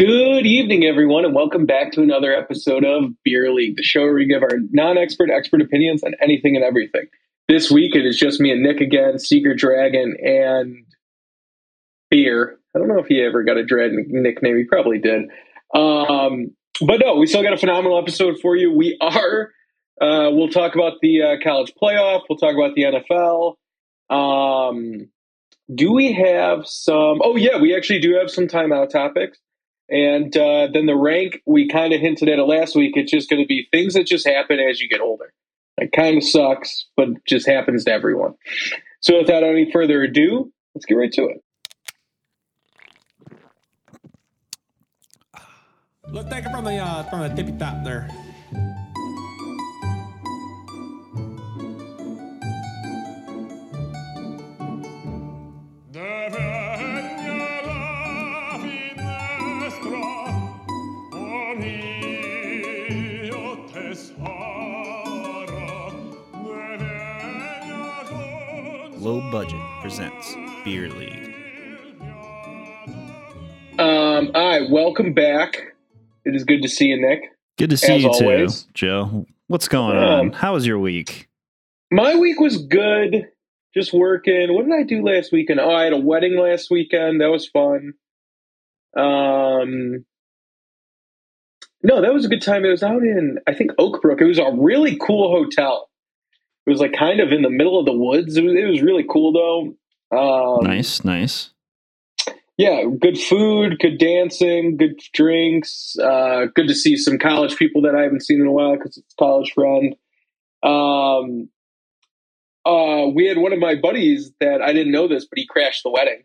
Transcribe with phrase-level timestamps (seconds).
[0.00, 4.14] Good evening, everyone, and welcome back to another episode of Beer League, the show where
[4.14, 7.04] we give our non expert expert opinions on anything and everything.
[7.48, 10.86] This week it is just me and Nick again, Seeker Dragon, and
[12.10, 12.58] Beer.
[12.74, 14.56] I don't know if he ever got a dread nickname.
[14.56, 15.24] He probably did.
[15.74, 18.72] Um, but no, we still got a phenomenal episode for you.
[18.72, 19.50] We are,
[20.00, 23.56] uh, we'll talk about the uh, college playoff, we'll talk about the NFL.
[24.08, 25.10] Um,
[25.74, 27.20] do we have some?
[27.22, 29.38] Oh, yeah, we actually do have some timeout topics.
[29.90, 32.92] And uh, then the rank, we kind of hinted at it last week.
[32.96, 35.32] It's just going to be things that just happen as you get older.
[35.78, 38.34] It kind of sucks, but just happens to everyone.
[39.00, 41.42] So without any further ado, let's get right to it.
[46.12, 48.08] Let's take it from the uh, from the tippy top there.
[69.10, 71.34] Low Budget presents Beer League.
[73.76, 75.74] Um, all right, welcome back.
[76.24, 77.22] It is good to see you, Nick.
[77.58, 78.62] Good to see you always.
[78.62, 79.26] too, Joe.
[79.48, 80.32] What's going Um, on?
[80.32, 81.28] How was your week?
[81.90, 83.26] My week was good.
[83.74, 84.54] Just working.
[84.54, 85.58] What did I do last weekend?
[85.58, 87.20] Oh, I had a wedding last weekend.
[87.20, 87.94] That was fun.
[88.96, 90.04] Um,
[91.82, 92.64] no, that was a good time.
[92.64, 94.20] It was out in I think Oakbrook.
[94.20, 95.89] It was a really cool hotel.
[96.66, 98.36] It was like kind of in the middle of the woods.
[98.36, 99.74] It was, it was really cool though.
[100.16, 101.50] Um, nice, nice.
[102.56, 105.96] yeah, good food, good dancing, good drinks.
[105.98, 108.96] Uh, good to see some college people that I haven't seen in a while because
[108.96, 109.94] it's a college friend.
[110.62, 111.48] Um,
[112.66, 115.82] uh, we had one of my buddies that I didn't know this, but he crashed
[115.82, 116.24] the wedding.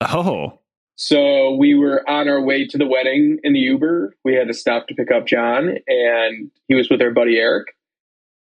[0.00, 0.58] Oh,
[0.96, 4.16] So we were on our way to the wedding in the Uber.
[4.24, 7.68] We had to stop to pick up John, and he was with our buddy Eric.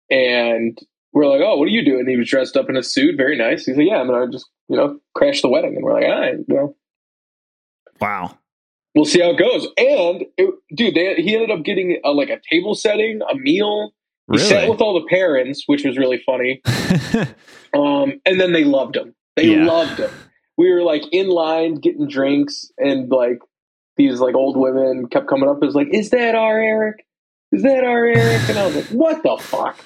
[0.09, 0.77] And
[1.13, 3.37] we're like, "Oh, what are you doing?" He was dressed up in a suit, very
[3.37, 3.65] nice.
[3.65, 6.19] He's like, "Yeah, I'm gonna just you know crash the wedding." And we're like, "All
[6.19, 6.75] right, well."
[7.99, 8.37] wow.
[8.95, 9.67] we'll see how it goes.
[9.77, 13.93] And it, dude, they, he ended up getting a, like a table setting, a meal.
[14.31, 16.61] He sat with all the parents, which was really funny.
[17.73, 19.15] Um, and then they loved him.
[19.37, 19.63] They Yeah.
[19.65, 20.11] loved him.
[20.57, 23.39] We were like in line getting drinks, and like
[23.95, 25.59] these like old women kept coming up.
[25.61, 27.05] It was like, "Is that our Eric?
[27.53, 29.77] Is that our Eric?" And I was like, "What the fuck?"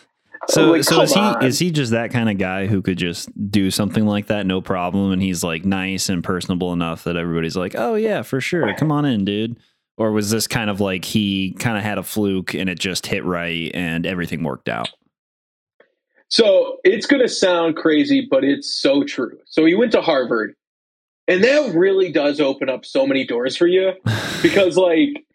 [0.50, 2.98] So, like, so is he on." is he just that kind of guy who could
[2.98, 7.16] just do something like that, no problem, and he's like nice and personable enough that
[7.16, 9.58] everybody's like, oh yeah, for sure, come on in, dude.
[9.98, 13.06] Or was this kind of like he kind of had a fluke and it just
[13.06, 14.90] hit right and everything worked out?
[16.28, 19.38] So it's going to sound crazy, but it's so true.
[19.46, 20.56] So he went to Harvard,
[21.28, 23.94] and that really does open up so many doors for you
[24.42, 25.26] because, like,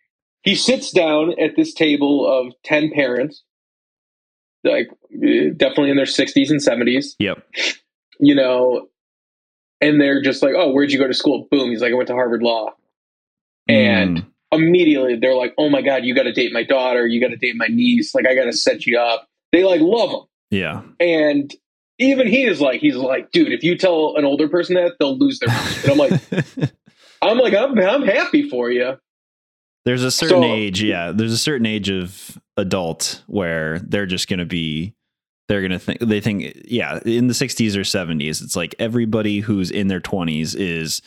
[0.42, 3.44] he sits down at this table of 10 parents,
[4.64, 4.88] like,
[5.56, 7.42] definitely in their 60s and 70s, Yep.
[8.18, 8.88] you know,
[9.80, 11.48] and they're just like, oh, where'd you go to school?
[11.50, 11.70] Boom.
[11.70, 12.74] He's like, I went to Harvard Law.
[13.68, 17.06] And Mm, immediately they're like, oh my God, you got to date my daughter.
[17.06, 18.14] You got to date my niece.
[18.14, 19.28] Like, I got to set you up.
[19.52, 20.20] They like love him.
[20.50, 20.82] yeah.
[20.98, 21.54] And
[21.98, 25.16] even he is like, he's like, dude, if you tell an older person that, they'll
[25.18, 25.76] lose their mind.
[25.82, 26.20] And I'm like,
[27.22, 28.98] I'm like, I'm, I'm happy for you.
[29.84, 31.12] There's a certain So- age, yeah.
[31.12, 34.94] There's a certain age of adult where they're just going to be,
[35.48, 39.40] they're going to think, they think, yeah, in the 60s or 70s, it's like everybody
[39.40, 41.00] who's in their 20s is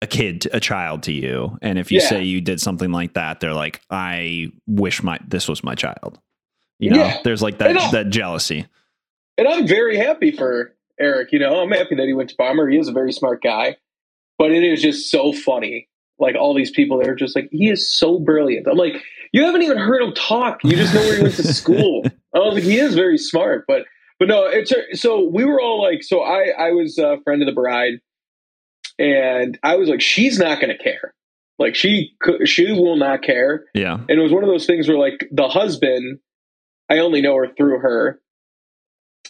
[0.00, 1.58] a kid, a child to you.
[1.62, 2.08] And if you Yeah.
[2.08, 6.18] say you did something like that, they're like, I wish my, this was my child.
[6.78, 7.18] You know, Yeah.
[7.24, 8.66] there's like that, that jealousy.
[9.38, 11.32] And I'm very happy for Eric.
[11.32, 12.68] You know, I'm happy that he went to Bomber.
[12.68, 13.76] He is a very smart guy.
[14.38, 15.88] But it is just so funny.
[16.22, 18.68] Like all these people that are just like, he is so brilliant.
[18.68, 18.94] I'm like,
[19.32, 20.60] you haven't even heard him talk.
[20.62, 22.04] You just know where he went to school.
[22.34, 23.64] I was like, he is very smart.
[23.66, 23.86] But
[24.18, 27.46] but no, it's so we were all like, so I I was a friend of
[27.46, 27.94] the bride,
[28.98, 31.12] and I was like, she's not going to care.
[31.58, 33.64] Like she could, she will not care.
[33.74, 33.94] Yeah.
[33.94, 36.20] And it was one of those things where like the husband,
[36.88, 38.20] I only know her through her.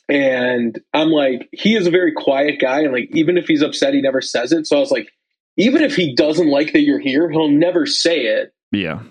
[0.08, 2.80] And I'm like, he is a very quiet guy.
[2.80, 4.66] And like, even if he's upset, he never says it.
[4.66, 5.08] So I was like,
[5.56, 8.54] even if he doesn't like that you're here, he'll never say it.
[8.70, 9.02] Yeah.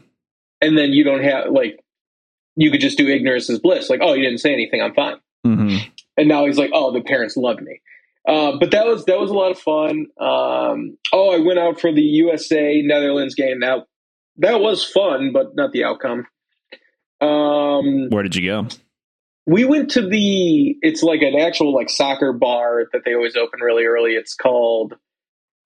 [0.61, 1.79] And then you don't have like,
[2.55, 3.89] you could just do ignorance is bliss.
[3.89, 4.81] Like, oh, you didn't say anything.
[4.81, 5.17] I'm fine.
[5.45, 5.77] hmm
[6.17, 7.81] And now he's like, oh, the parents loved me.
[8.27, 10.05] Uh, but that was that was a lot of fun.
[10.19, 13.61] Um, oh, I went out for the USA Netherlands game.
[13.61, 13.87] That
[14.37, 16.27] that was fun, but not the outcome.
[17.19, 18.67] Um, Where did you go?
[19.47, 20.77] we went to the.
[20.81, 24.11] It's like an actual like soccer bar that they always open really early.
[24.11, 24.93] It's called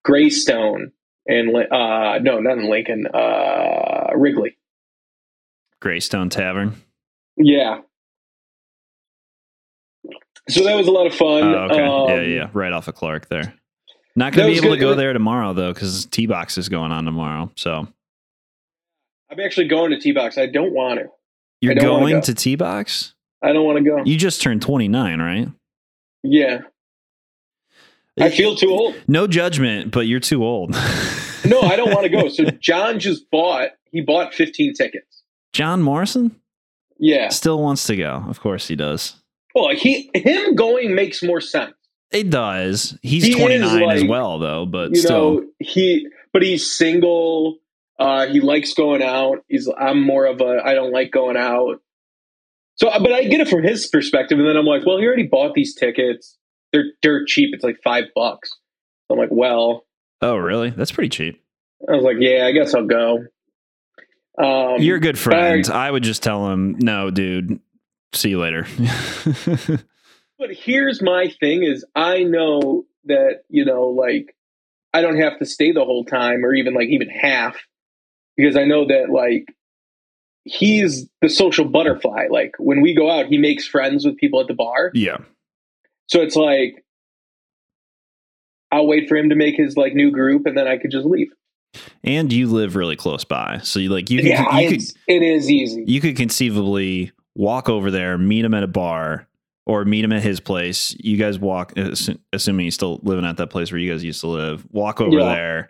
[0.05, 0.91] Greystone,
[1.27, 3.07] and uh, no, not in Lincoln.
[3.07, 4.57] Uh, Wrigley.
[5.81, 6.75] Greystone Tavern.
[7.37, 7.81] Yeah.
[10.47, 11.43] So that was a lot of fun.
[11.43, 11.81] Oh, okay.
[11.81, 12.49] Um, yeah, yeah.
[12.53, 13.55] Right off of Clark there.
[14.15, 16.91] Not going to be able to go there tomorrow, though, because T Box is going
[16.91, 17.51] on tomorrow.
[17.55, 17.87] So
[19.29, 20.37] I'm actually going to T Box.
[20.37, 21.07] I don't want to.
[21.61, 22.21] you're going go.
[22.21, 23.15] to T Box?
[23.43, 24.03] I don't want to go.
[24.05, 25.47] You just turned 29, right?
[26.23, 26.59] Yeah.
[28.19, 28.95] I feel too old.
[29.07, 30.75] No judgment, but you're too old.
[31.45, 32.27] No, I don't want to go.
[32.27, 33.69] So John just bought.
[33.91, 35.21] He bought 15 tickets.
[35.53, 36.35] John Morrison
[36.97, 37.29] Yeah.
[37.29, 38.23] still wants to go.
[38.27, 39.21] Of course he does.
[39.53, 41.75] Well, he him going makes more sense.
[42.09, 42.97] It does.
[43.03, 45.33] He's He is 29 as well, though, but you still.
[45.35, 47.59] know he but he's single
[47.99, 51.79] uh he likes going out he's i'm more of a i don't like going out
[52.75, 55.23] so but i get it from his perspective and then i'm like well he already
[55.27, 56.37] bought these tickets
[56.75, 58.51] they're dirt cheap it's like five bucks
[59.09, 59.85] i'm like well
[60.21, 60.71] oh, really?
[60.71, 61.41] That's pretty cheap.
[61.87, 63.25] i was like yeah i guess i'll go
[64.37, 65.65] um You're a good friend.
[65.69, 67.61] I would just tell him, no, dude,
[68.13, 68.67] see you later.
[70.37, 74.35] but here's my thing is i know that you know like
[74.93, 77.55] i don't have to stay the whole time or even like even half
[78.35, 79.45] because i know that like
[80.43, 84.47] he's the social butterfly like when we go out he makes friends with people at
[84.47, 85.17] the bar yeah.
[86.07, 86.83] So it's like
[88.71, 91.05] i'll wait for him to make his like new group and then i could just
[91.05, 91.27] leave
[92.03, 93.59] And you live really close by.
[93.63, 97.91] So you like you could yeah you could it's, easy you could conceivably walk over
[97.91, 99.27] there, meet him at a bar,
[99.65, 100.95] or meet him at his place.
[101.01, 104.21] You guys walk, assu- assuming he's still living at that place where you guys used
[104.21, 104.65] to live.
[104.71, 105.25] Walk over Yeah.
[105.35, 105.69] there,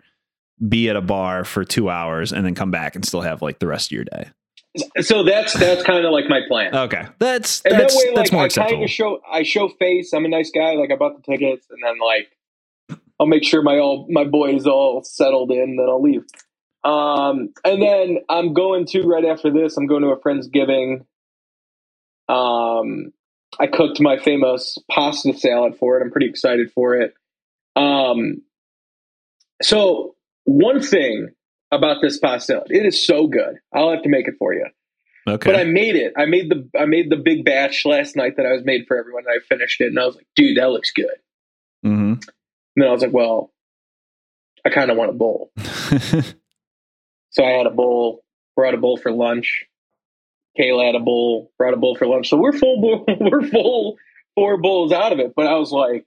[0.68, 3.58] be at a bar for two hours, and then come back and still have like
[3.58, 4.30] the rest of your day.
[5.00, 6.74] So that's that's kind of like my plan.
[6.74, 8.76] Okay, that's and that's that way that's like more i acceptable.
[8.78, 11.66] kind of show i show face i'm a nice guy like i bought the tickets
[11.70, 12.30] and then like
[13.20, 16.24] i'll make sure my all my boys all settled in then i'll leave.
[16.84, 21.06] Um and then i'm going to right after this i'm going to a friend's giving
[22.28, 23.12] um
[23.58, 27.14] i cooked my famous pasta salad for it i'm pretty excited for it.
[27.74, 28.42] Um
[29.62, 30.14] so
[30.44, 31.28] one thing
[31.72, 34.66] about this pasta it is so good i'll have to make it for you
[35.28, 36.12] okay, but I made it.
[36.16, 38.96] I made the I made the big batch last night that I was made for
[38.96, 39.24] everyone.
[39.26, 41.16] And I finished it, and I was like, "Dude, that looks good."
[41.84, 42.12] Mm-hmm.
[42.12, 42.22] And
[42.76, 43.52] then I was like, "Well,
[44.64, 45.50] I kind of want a bowl."
[47.36, 48.24] So I had a bowl.
[48.56, 49.66] Brought a bowl for lunch.
[50.58, 51.52] Kayla had a bowl.
[51.58, 52.30] Brought a bowl for lunch.
[52.30, 52.80] So we're full.
[52.80, 53.98] bowl- We're full
[54.34, 55.34] four bowls out of it.
[55.36, 56.06] But I was like,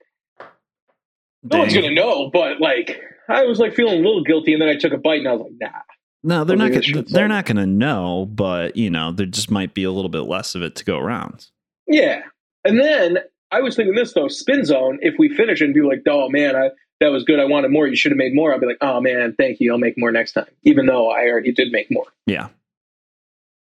[1.42, 2.30] no one's gonna know.
[2.32, 5.20] But like, I was like feeling a little guilty, and then I took a bite,
[5.20, 5.78] and I was like, "Nah."
[6.22, 6.70] No, they're not.
[6.72, 10.10] Gonna, they're not going to know, but you know, there just might be a little
[10.10, 11.46] bit less of it to go around.
[11.86, 12.20] Yeah.
[12.62, 13.20] And then
[13.50, 16.54] I was thinking this though, spin zone, if we finish and be like, oh man,
[16.56, 16.68] I
[17.00, 19.00] that was good, I wanted more, you should have made more, I'll be like, oh
[19.00, 20.44] man, thank you, I'll make more next time.
[20.64, 22.04] Even though I already did make more.
[22.26, 22.48] Yeah.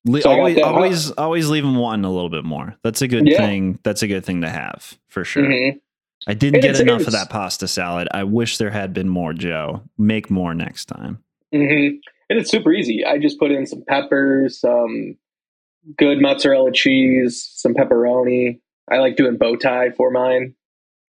[0.06, 2.74] Le- So always, always, always leave them wanting a little bit more.
[2.82, 3.36] That's a good Yeah.
[3.36, 3.78] thing.
[3.82, 5.42] That's a good thing to have for sure.
[5.42, 5.80] Mhm.
[6.26, 8.08] I didn't get enough of that pasta salad.
[8.12, 9.82] I wish there had been more, Joe.
[9.98, 11.18] Make more next time.
[11.54, 11.98] Mhm.
[12.28, 13.04] And it's super easy.
[13.04, 15.16] I just put in some peppers, some
[15.96, 18.60] good mozzarella cheese, some pepperoni.
[18.90, 20.54] I like doing bow tie for mine.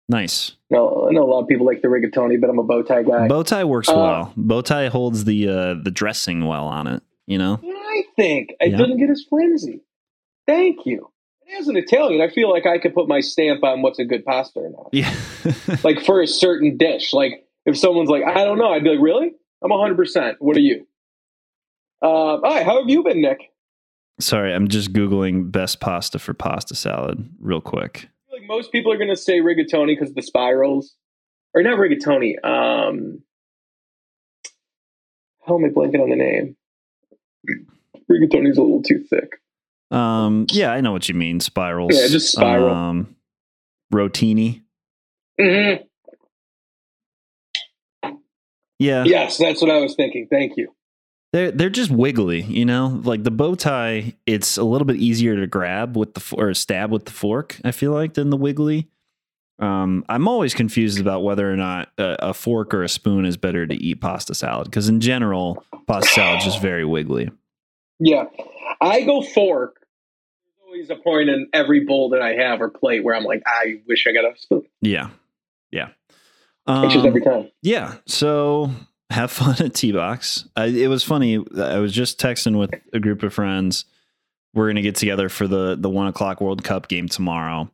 [0.08, 0.52] Nice.
[0.70, 3.02] No, I know a lot of people like the rigatoni, but I'm a bow tie
[3.04, 3.28] guy.
[3.28, 4.32] Bow tie works Uh, well.
[4.36, 7.02] Bow tie holds the uh, the dressing well on it.
[7.26, 7.60] You know.
[7.64, 8.76] I think it Yeah.
[8.78, 9.80] doesn't get as flimsy.
[10.46, 11.10] Thank you.
[11.58, 14.24] As an Italian, I feel like I could put my stamp on what's a good
[14.24, 14.88] pasta or not.
[14.92, 15.14] Yeah.
[15.84, 17.12] like for a certain dish.
[17.12, 19.32] Like if someone's like, I don't know, I'd be like, really?
[19.62, 20.36] I'm 100%.
[20.40, 20.86] What are you?
[22.02, 23.50] Uh, all right, how have you been, Nick?
[24.20, 28.08] Sorry, I'm just googling best pasta for pasta salad real quick.
[28.28, 30.94] I feel like most people are going to say rigatoni because the spirals,
[31.54, 32.34] or not rigatoni.
[32.44, 33.22] Um,
[35.46, 36.56] how am I blanking on the name?
[38.10, 39.40] Rigatoni's a little too thick.
[39.94, 41.40] Um, yeah, I know what you mean.
[41.40, 41.94] Spirals.
[41.94, 42.74] Yeah, just spiral.
[42.74, 43.16] Um,
[43.92, 44.62] rotini.
[45.40, 45.74] hmm
[48.78, 50.26] Yeah, Yes, that's what I was thinking.
[50.30, 50.74] Thank you.
[51.32, 52.42] they're they're just wiggly.
[52.42, 54.14] You know, like the bow tie.
[54.26, 57.60] It's a little bit easier to grab with the or stab with the fork.
[57.64, 58.88] I feel like than the wiggly.
[59.60, 63.36] Um, I'm always confused about whether or not a, a fork or a spoon is
[63.36, 67.30] better to eat pasta salad because in general, pasta salad is just very wiggly.
[68.00, 68.24] Yeah,
[68.80, 69.76] I go fork.
[70.74, 73.80] Always a point in every bowl that I have or plate where I'm like, I
[73.86, 74.64] wish I got a spoon.
[74.80, 75.10] Yeah,
[75.70, 75.90] yeah.
[76.66, 77.48] It's just Um, every time.
[77.62, 77.94] Yeah.
[78.06, 78.70] So
[79.08, 80.48] have fun at T Box.
[80.56, 81.36] It was funny.
[81.56, 83.84] I was just texting with a group of friends.
[84.52, 87.70] We're gonna get together for the the one o'clock World Cup game tomorrow,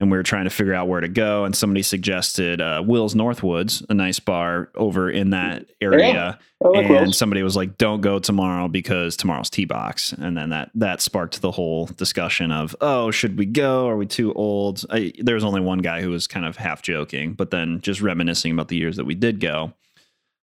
[0.00, 1.44] and we were trying to figure out where to go.
[1.44, 6.38] And somebody suggested uh, Will's Northwoods, a nice bar over in that area.
[6.62, 7.18] Like and Will's.
[7.18, 11.40] somebody was like, "Don't go tomorrow because tomorrow's tea box." And then that that sparked
[11.42, 13.88] the whole discussion of, "Oh, should we go?
[13.88, 16.82] Are we too old?" I, there was only one guy who was kind of half
[16.82, 19.72] joking, but then just reminiscing about the years that we did go.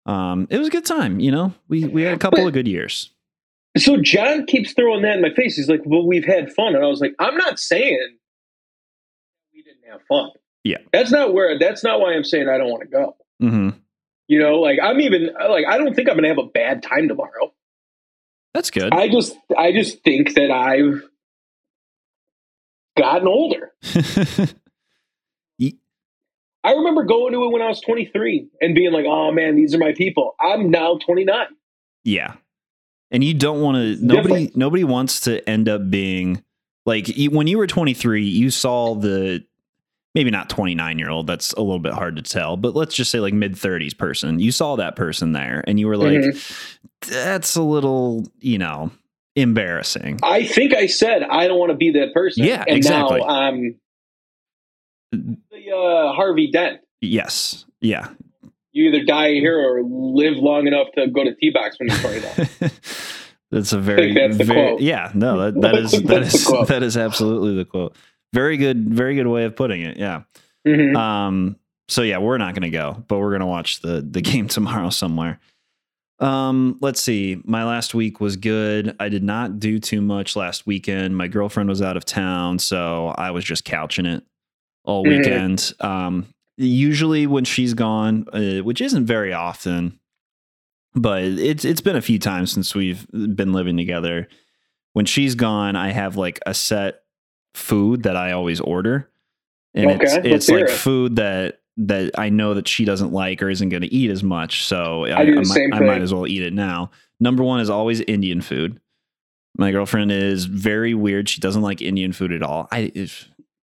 [0.05, 1.53] Um, it was a good time, you know.
[1.67, 3.09] We we had a couple But- of good years.
[3.75, 5.55] So John keeps throwing that in my face.
[5.55, 8.17] He's like, "Well, we've had fun," and I was like, "I'm not saying
[9.93, 10.29] have fun.
[10.63, 10.77] Yeah.
[10.91, 11.59] that's not where.
[11.59, 13.15] That's not why I'm saying I don't want to go.
[13.41, 13.77] Mm-hmm.
[14.27, 17.07] You know, like I'm even like I don't think I'm gonna have a bad time
[17.07, 17.53] tomorrow.
[18.53, 18.93] That's good.
[18.93, 21.03] I just I just think that I've
[22.97, 23.71] gotten older.
[26.65, 29.75] I remember going to it when I was 23 and being like, "Oh man, these
[29.75, 31.47] are my people." I'm now 29.
[32.05, 32.35] Yeah.
[33.11, 34.55] And you don't want to nobody different.
[34.55, 36.41] nobody wants to end up being
[36.85, 39.43] like when you were 23, you saw the
[40.15, 43.11] maybe not 29 year old, that's a little bit hard to tell, but let's just
[43.11, 44.39] say like mid 30s person.
[44.39, 46.69] You saw that person there and you were like Mhm.
[47.01, 48.91] that's a little, you know,
[49.35, 50.19] embarrassing.
[50.23, 52.43] I think I said I don't want to be that person.
[52.43, 53.19] Yeah, and exactly.
[53.19, 53.75] now I'm
[55.11, 56.81] the uh, Harvey Dent.
[57.01, 57.65] Yes.
[57.81, 58.09] Yeah.
[58.71, 62.71] You either die here or live long enough to go to T-box when you're 29.
[63.51, 67.55] that's a very, that's very yeah, no, that, that is that is that is absolutely
[67.55, 67.95] the quote.
[68.33, 69.97] Very good, very good way of putting it.
[69.97, 70.23] Yeah.
[70.67, 70.95] Mhm.
[70.97, 71.55] Um,
[71.87, 74.47] so yeah, we're not going to go, but we're going to watch the the game
[74.47, 75.39] tomorrow somewhere.
[76.19, 77.41] Um, let's see.
[77.43, 78.95] My last week was good.
[78.99, 81.17] I did not do too much last weekend.
[81.17, 84.23] My girlfriend was out of town, so I was just couching it
[84.85, 85.17] all Mhm.
[85.17, 85.73] weekend.
[85.79, 86.25] Um,
[86.57, 89.99] usually when she's gone, uh, which isn't very often,
[90.95, 94.27] but it's it's been a few times since we've been living together.
[94.93, 97.02] When she's gone, I have like a set
[97.53, 99.09] food that I always order,
[99.73, 100.69] and it's Okay, let's it's like it.
[100.71, 104.21] food that that I know that she doesn't like or isn't going to eat as
[104.23, 104.65] much.
[104.65, 105.31] So I, I the
[105.71, 106.91] might, I might as well eat it now.
[107.19, 108.79] Number one is always Indian food.
[109.57, 111.29] My girlfriend is very weird.
[111.29, 112.67] She doesn't like Indian food at all.
[112.71, 112.91] I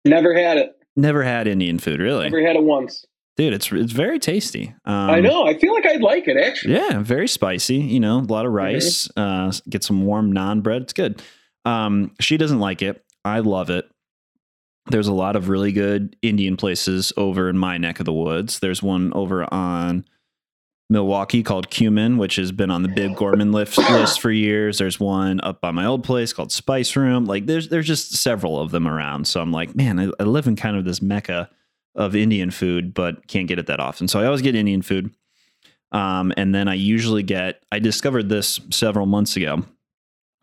[0.04, 0.75] Never had it.
[0.96, 3.06] never had Indian food really, Never had it once.
[3.38, 3.54] dude.
[3.54, 4.74] It's it's very tasty.
[4.86, 5.46] Um, I know.
[5.48, 6.74] I feel like I'd like it actually.
[6.75, 7.75] yeah, very spicy.
[7.77, 9.10] You know, a lot of rice.
[9.15, 10.84] Uh, get some warm naan bread.
[10.84, 11.22] It's good.
[11.65, 13.04] Um, she doesn't like it.
[13.25, 13.89] I love it.
[14.88, 18.60] There's a lot of really good Indian places over in my neck of the woods.
[18.60, 20.05] There's one over on
[20.91, 24.77] Milwaukee called Cumin, which has been on the Bib Gourmand list, list for years.
[24.77, 27.25] There's one up by my old place called Spice Room.
[27.25, 29.27] Like there's there's just several of them around.
[29.27, 31.50] So I'm like, man, I, I live in kind of this mecca
[31.96, 34.08] of Indian food, but can't get it that often.
[34.08, 35.15] So I always get Indian food.
[35.91, 39.63] Um, and then I usually get, I discovered this several months ago.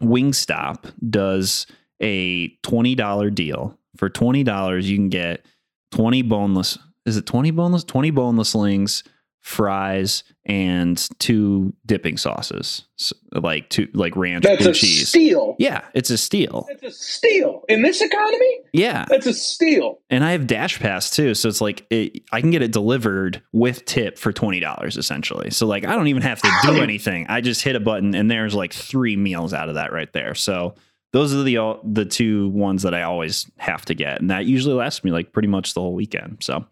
[0.02, 1.66] Wingstop does
[2.00, 3.78] a $20 deal.
[3.96, 5.44] For $20, you can get
[5.92, 7.84] 20 boneless, is it 20 boneless?
[7.84, 9.04] 20 boneless wings,
[9.40, 15.08] fries, and two dipping sauces, S- like two, like ranch That's blue a cheese.
[15.08, 15.56] steal.
[15.58, 16.66] Yeah, it's a steal.
[16.70, 18.60] It's a steal in this economy.
[18.72, 19.04] Yeah.
[19.08, 19.98] That's a steal.
[20.10, 23.42] And I have Dash Pass too, so it's like it, I can get it delivered
[23.52, 25.50] with tip for twenty dollars essentially.
[25.50, 27.26] So like I don't even have to do anything.
[27.28, 30.34] I just hit a button, and there's like three meals out of that right there.
[30.34, 30.74] So
[31.12, 34.46] those are the all- the two ones that I always have to get, and that
[34.46, 36.38] usually lasts me like pretty much the whole weekend.
[36.40, 36.64] So,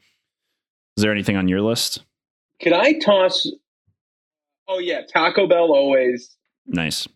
[0.97, 2.03] is there anything on your list?
[2.61, 3.47] Can I toss?
[4.69, 7.07] Oh yeah, Taco Bell always, Nice.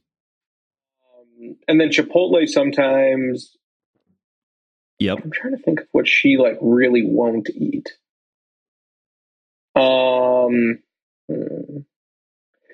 [1.18, 3.56] um, and then Chipotle sometimes.
[4.98, 5.18] Yep.
[5.24, 7.92] I'm trying to think of what she like really won't eat.
[9.74, 10.78] Um,
[11.28, 11.78] hmm.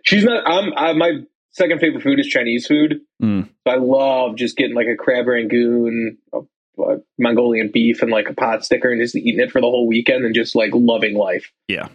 [0.04, 0.47] she's not.
[0.47, 0.73] I'm.
[0.76, 1.21] I, my
[1.52, 3.00] second favorite food is Chinese food.
[3.23, 3.49] Mm.
[3.66, 6.40] So I love just getting like a crab rangoon, a,
[6.83, 9.87] a Mongolian beef, and like a pot sticker, and just eating it for the whole
[9.87, 11.50] weekend, and just like loving life.
[11.69, 11.88] Yeah.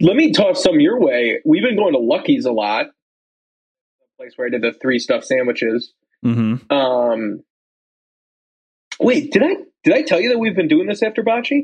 [0.00, 1.40] Let me toss some your way.
[1.44, 2.86] We've been going to Lucky's a lot.
[4.00, 5.92] The place where I did the three stuffed sandwiches.
[6.24, 6.72] Mm-hmm.
[6.72, 7.44] Um,
[8.98, 11.62] wait, did I did I tell you that we've been doing this after Bocce?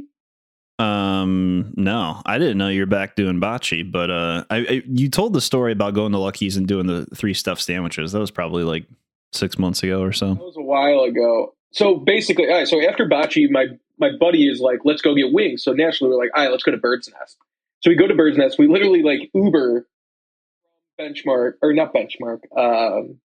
[0.79, 5.33] Um, no, I didn't know you're back doing bocce, but uh, I, I you told
[5.33, 8.13] the story about going to Lucky's and doing the three stuffed sandwiches.
[8.13, 8.87] That was probably like
[9.33, 10.35] six months ago or so.
[10.35, 11.55] That was a while ago.
[11.73, 12.69] So basically, all right.
[12.69, 13.67] So after Bocce, my
[13.99, 16.65] my buddy is like, "Let's go get wings." So naturally, we're like, "All right, let's
[16.65, 17.37] go to Bird's Nest."
[17.81, 18.59] So we go to Bird's Nest.
[18.59, 19.87] We literally like Uber
[21.01, 23.19] benchmark or not benchmark, um,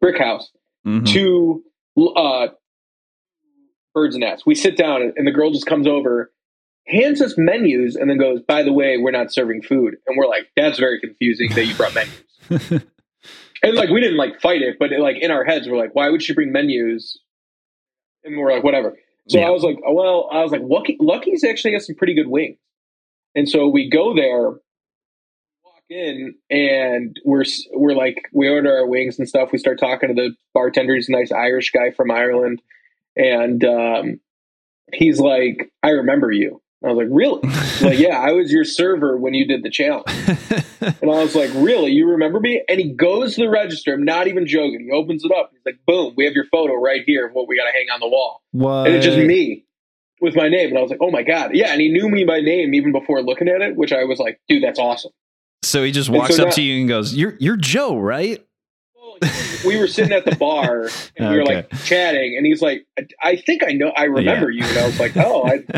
[0.00, 0.50] Brick House
[0.86, 1.06] Mhm.
[1.12, 1.64] to
[2.16, 2.48] uh,
[3.94, 4.44] Bird's Nest.
[4.44, 6.32] We sit down, and the girl just comes over,
[6.86, 10.26] hands us menus, and then goes, "By the way, we're not serving food." And we're
[10.26, 11.94] like, "That's very confusing that you brought
[12.50, 12.82] menus."
[13.62, 16.10] and like we didn't like fight it, but like in our heads, we're like, "Why
[16.10, 17.18] would she bring menus?"
[18.24, 18.96] And we're like, "Whatever."
[19.28, 19.46] So Yeah.
[19.46, 22.28] I was like, oh, well, I was like, Lucky, Lucky's actually has some pretty good
[22.28, 22.58] wings.
[23.34, 24.50] And so we go there,
[25.64, 29.50] walk in, and we're we're like, we order our wings and stuff.
[29.50, 30.94] We start talking to the bartender.
[30.94, 32.60] He's a nice Irish guy from Ireland,
[33.16, 34.20] and um,
[34.92, 36.60] he's like, I remember you.
[36.84, 37.40] I was like, really?
[37.80, 40.06] Like, yeah, I was your server when you did the challenge.
[40.80, 41.90] And I was like, really?
[41.92, 42.62] You remember me?
[42.68, 43.94] And he goes to the register.
[43.94, 44.80] I'm not even joking.
[44.84, 45.50] He opens it up.
[45.50, 47.86] He's like, boom, we have your photo right here of what we got to hang
[47.92, 48.42] on the wall.
[48.52, 48.86] what?
[48.86, 49.64] And it's just me
[50.20, 50.68] with my name.
[50.68, 51.52] And I was like, oh my God.
[51.54, 51.72] Yeah.
[51.72, 54.38] And he knew me by name even before looking at it, which I was like,
[54.46, 55.10] dude, that's awesome.
[55.62, 58.44] So he just walks so up now- to you and goes, "You're you're Joe, right?"
[59.66, 61.54] We were sitting at the bar and we were Okay.
[61.56, 62.36] like chatting.
[62.36, 64.64] And he's like, I- I think I know, I remember you.
[64.64, 65.62] And I was like, oh, I,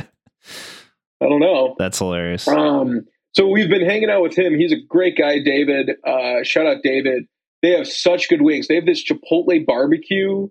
[1.20, 1.74] I don't know.
[1.78, 2.46] That's hilarious.
[2.48, 4.58] Um, so we've been hanging out with him.
[4.58, 5.90] He's a great guy, David.
[6.04, 7.24] Uh, shout out, David.
[7.62, 8.68] They have such good wings.
[8.68, 10.48] They have this Chipotle barbecue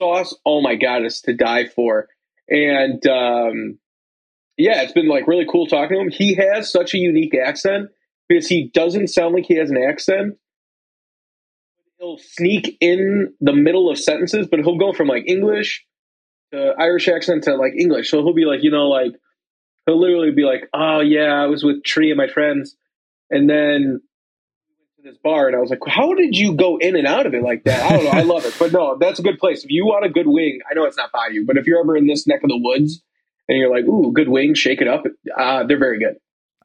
[0.00, 0.34] sauce.
[0.44, 2.08] Oh my god, it's to die for.
[2.48, 3.78] And um,
[4.56, 6.10] yeah, it's been like really cool talking to him.
[6.10, 7.88] He has such a unique accent
[8.28, 10.34] because he doesn't sound like he has an accent.
[11.98, 15.84] He'll sneak in the middle of sentences, but he'll go from like English
[16.52, 18.10] to Irish accent to like English.
[18.10, 19.12] So he'll be like, you know, like
[19.86, 22.76] he'll literally be like, "Oh yeah, I was with Tree and my friends,"
[23.30, 24.00] and then
[24.96, 27.34] to this bar, and I was like, "How did you go in and out of
[27.34, 28.10] it like that?" I don't know.
[28.10, 29.64] I love it, but no, that's a good place.
[29.64, 31.80] If you want a good wing, I know it's not by you, but if you're
[31.80, 33.02] ever in this neck of the woods
[33.48, 35.04] and you're like, "Ooh, good wing, shake it up,"
[35.36, 36.16] uh, they're very good.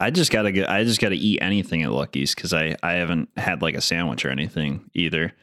[0.01, 0.69] I just gotta get.
[0.69, 4.25] I just gotta eat anything at Lucky's because I I haven't had like a sandwich
[4.25, 5.33] or anything either.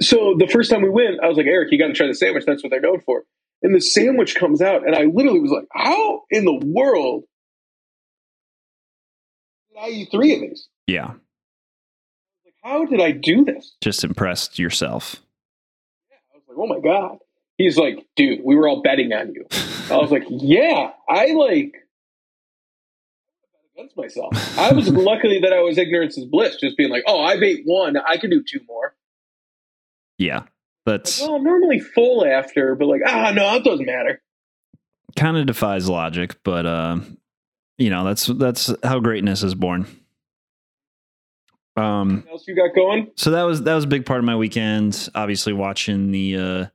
[0.00, 2.14] So the first time we went, I was like, Eric, you got to try the
[2.14, 2.44] sandwich.
[2.46, 3.22] That's what they're known for.
[3.62, 7.24] And the sandwich comes out, and I literally was like, how in the world
[9.74, 10.68] did I eat three of these?
[10.86, 11.12] Yeah,
[12.44, 13.74] Like, how did I do this?
[13.82, 15.16] just impressed yourself.
[16.12, 17.18] I was like, oh my God.
[17.56, 19.46] He's like, dude, we were all betting on you.
[19.90, 21.72] I was like, yeah, I like
[23.96, 24.32] myself.
[24.58, 27.62] I was luckily that I was ignorance is bliss, just being like, oh, I ate
[27.64, 28.94] one, I can do two more.
[30.18, 30.44] Yeah,
[30.86, 34.20] that's Well, I'm normally full after, but like, ah, no, it doesn't matter.
[35.16, 36.98] kind of defies logic, but uh,
[37.78, 39.86] you know that's that's how greatness is born.
[41.76, 43.10] Um, What else you got going?
[43.16, 45.08] so that was that was a big part of my weekend.
[45.14, 46.66] Obviously, watching the uh,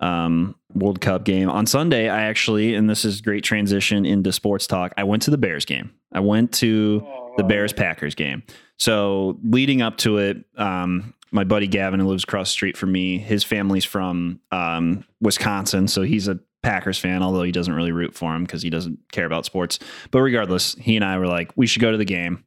[0.00, 2.08] um, World Cup game on Sunday.
[2.08, 4.92] I actually, and this is great transition into sports talk.
[4.96, 5.92] I went to the Bears game.
[6.12, 7.44] I went to the.
[7.44, 8.42] Bears Packers game.
[8.78, 12.92] So leading up to it, um, my buddy Gavin, who lives across the street from
[12.92, 17.92] me, his family's from um, Wisconsin, so he's a Packers fan, although he doesn't really
[17.92, 19.78] root for him because he doesn't care about sports.
[20.10, 22.44] But regardless, he and I were like, we should go to the game.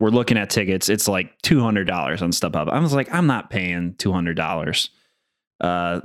[0.00, 0.88] We're looking at tickets.
[0.88, 2.68] It's like two hundred dollars on StubHub.
[2.68, 4.90] I was like, I'm not paying two hundred dollars.
[5.60, 6.02] Uh,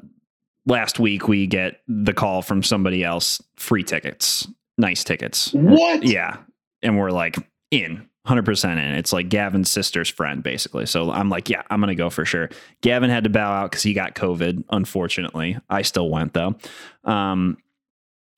[0.65, 4.47] last week we get the call from somebody else, free tickets,
[4.77, 5.53] nice tickets.
[5.53, 6.03] What?
[6.03, 6.37] Yeah.
[6.81, 7.37] And we're like
[7.71, 8.77] in 100% in.
[8.77, 10.85] It's like Gavin's sister's friend, basically.
[10.85, 12.49] So I'm like, yeah, I'm going to go for sure.
[12.81, 15.57] Gavin had to bow out because he got COVID, unfortunately.
[15.69, 16.55] I still went though.
[17.03, 17.57] Um,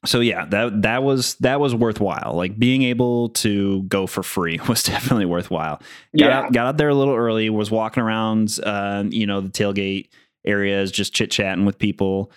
[0.06, 2.34] so yeah, that that was that was worthwhile.
[2.36, 5.78] Like being able to go for free was definitely worthwhile.
[5.78, 5.84] Got
[6.14, 6.40] Yeah.
[6.42, 7.50] out, got out there a little early.
[7.50, 10.10] Was walking around, uh, you know, the tailgate
[10.46, 12.32] areas, just chit chatting with people.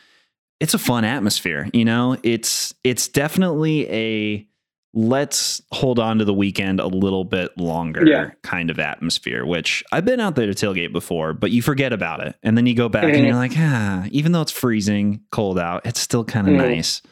[0.61, 2.17] It's a fun atmosphere, you know.
[2.23, 4.47] It's it's definitely a
[4.95, 8.31] let's hold on to the weekend a little bit longer Yeah.
[8.43, 9.45] kind of atmosphere.
[9.45, 12.67] Which I've been out there to tailgate before, but you forget about it, and then
[12.67, 13.27] you go back and Mhm.
[13.27, 16.59] you're like, ah, even though it's freezing cold out, it's still kind of Mhm.
[16.77, 17.03] nice.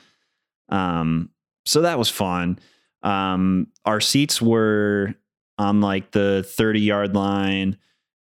[0.69, 1.31] Um,
[1.65, 2.59] so that was fun.
[3.03, 5.15] Um, our seats were
[5.59, 7.77] on like the 30 yard line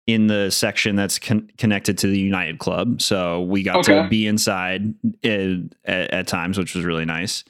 [0.08, 3.00] in the section that's con- connected to the United Club.
[3.02, 4.94] So we got to be inside
[5.24, 5.28] uh,
[5.84, 7.44] at, at times, which was really nice.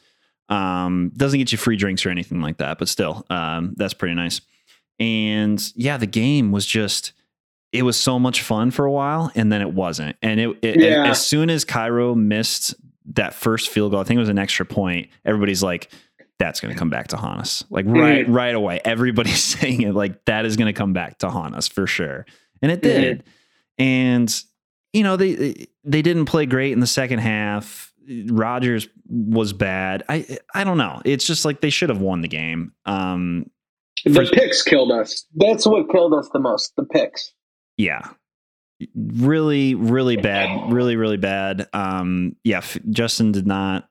[0.48, 4.14] Um, doesn't get you free drinks or anything like that, but still, um, that's pretty
[4.14, 4.40] nice.
[4.98, 7.12] And yeah, the game was just,
[7.72, 10.16] it was so much fun for a while and then it wasn't.
[10.22, 11.08] And it, it Yeah.
[11.08, 12.74] as soon as Cairo missed
[13.14, 15.90] that first field goal, I think it was an extra point, everybody's like,
[16.38, 17.64] that's going to come back to haunt us.
[17.68, 18.34] Like right, Mhm.
[18.34, 18.80] right away.
[18.84, 22.26] Everybody's saying it like that is going to come back to haunt us for sure.
[22.62, 23.24] And it did.
[23.78, 24.42] And
[24.92, 27.92] you know, they they didn't play great in the second half.
[28.26, 30.02] Rodgers was bad.
[30.08, 31.02] I I don't know.
[31.04, 32.72] It's just like they should have won the game.
[32.86, 33.50] Um
[34.04, 35.26] The First- picks killed us.
[35.34, 36.74] That's what killed us the most.
[36.76, 37.32] The picks.
[37.76, 38.00] yeah.
[38.94, 40.72] Really really bad.
[40.72, 41.68] Really really bad.
[41.72, 43.87] Um yeah, F- Justin did not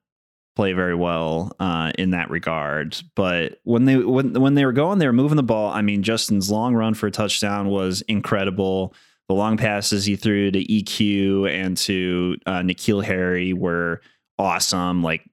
[0.58, 2.98] play very well uh, in that regard.
[3.16, 5.72] But when they when when they were going, they were moving the ball.
[5.72, 8.94] I mean, Justin's long run for a touchdown was incredible.
[9.30, 14.02] The long passes he threw to EQ and to uh, N'Keal Harry were
[14.40, 15.04] awesome.
[15.04, 15.30] Like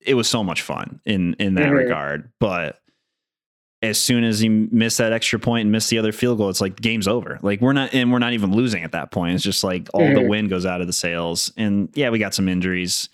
[0.00, 1.76] it was so much fun in in that Mhm.
[1.76, 2.30] regard.
[2.40, 2.80] But
[3.82, 6.60] as soon as he missed that extra point and missed the other field goal, it's
[6.60, 7.38] like game's over.
[7.42, 9.34] Like we're not and we're not even losing at that point.
[9.36, 10.28] It's just like all the Mhm.
[10.28, 11.52] wind goes out of the sails.
[11.56, 13.10] And yeah, we got some injuries.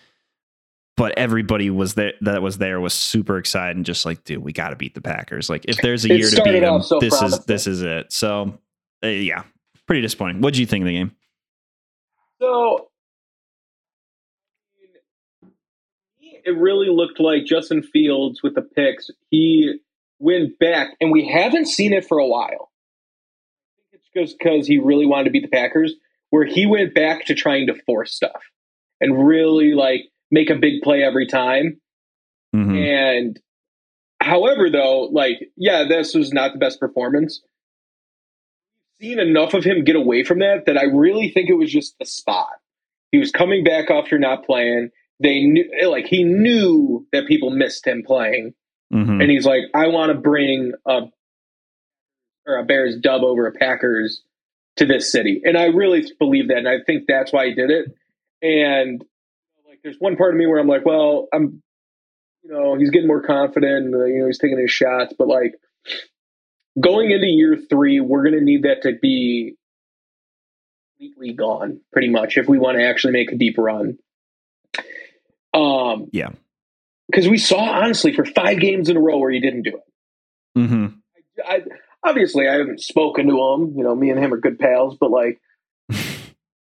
[0.97, 4.53] But everybody was there that was there was super excited and just like, dude, we
[4.53, 5.49] got to beat the Packers.
[5.49, 8.13] Like, if there's a It year to beat them, so this is this is it.
[8.13, 8.59] So,
[9.03, 9.45] uh, yeah,
[9.87, 10.43] pretty disappointing.
[10.43, 11.13] What would you think of the game?
[12.39, 12.91] So
[16.45, 19.11] it really looked like Justin Fields with the picks.
[19.31, 19.81] He
[20.19, 22.71] went back, and we haven't seen it for a while.
[23.79, 25.95] I think it's just because he really wanted to beat the Packers,
[26.31, 28.43] where he went back to trying to force stuff
[29.01, 31.81] and really like make a big play every time.
[32.55, 32.77] Mhm.
[32.77, 33.41] And
[34.21, 37.43] however, though, like, yeah, this was not the best performance.
[39.01, 41.99] Seen enough of him get away from that that I really think it was just
[41.99, 42.53] the spot.
[43.13, 44.91] He was coming back after not playing.
[45.21, 48.55] They knew, like, he knew that people missed him playing,
[48.93, 49.21] Mhm.
[49.23, 51.09] and he's like, I want to bring a
[52.47, 54.23] or a Bears dub over a Packers
[54.77, 57.71] to this city, and I really believe that, and I think that's why he did
[57.71, 57.87] it.
[58.43, 59.05] And
[59.83, 61.63] there's one part of me where I'm like, well, I'm
[62.43, 63.95] you know, he's getting more confident.
[63.95, 65.55] uh, You know, he's taking his shots, but like
[66.81, 69.57] going into year three, we're going to need that to be
[70.99, 73.99] completely gone, pretty much, if we want to actually make a deep run.
[75.53, 76.31] Um, Yeah.
[77.11, 80.59] because we saw honestly for five games in a row where he didn't do it.
[80.59, 80.87] Mm-hmm.
[81.47, 81.63] I
[82.05, 83.75] obviously I haven't spoken to him.
[83.77, 85.41] You know, me and him are good pals, but like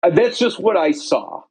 [0.04, 1.44] that's just what I saw.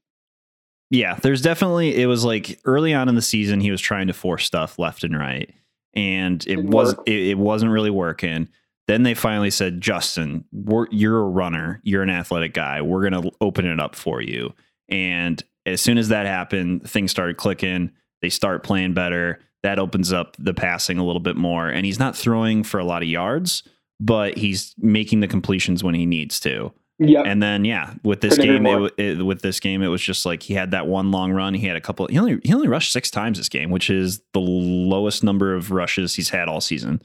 [0.91, 4.13] Yeah, there's definitely it was like early on in the season he was trying to
[4.13, 5.55] force stuff left and right,
[5.95, 8.49] and it was it, it wasn't really working.
[8.89, 12.83] Then they finally said, Justin, we're, you're a runner, you're an athletic guy.
[12.83, 14.53] We're gonna open it up for you.
[14.89, 17.93] And as soon as that happened, things started clicking.
[18.21, 19.39] They start playing better.
[19.63, 22.85] That opens up the passing a little bit more, and he's not throwing for a
[22.85, 23.63] lot of yards,
[24.01, 26.73] but he's making the completions when he needs to.
[27.03, 27.25] Yep.
[27.27, 30.27] And then yeah, with this Couldn't game, it, it, with this game, it was just
[30.27, 31.55] like he had that one long run.
[31.55, 32.07] He had a couple.
[32.09, 35.71] He only he only rushed six times this game, which is the lowest number of
[35.71, 37.01] rushes he's had all season,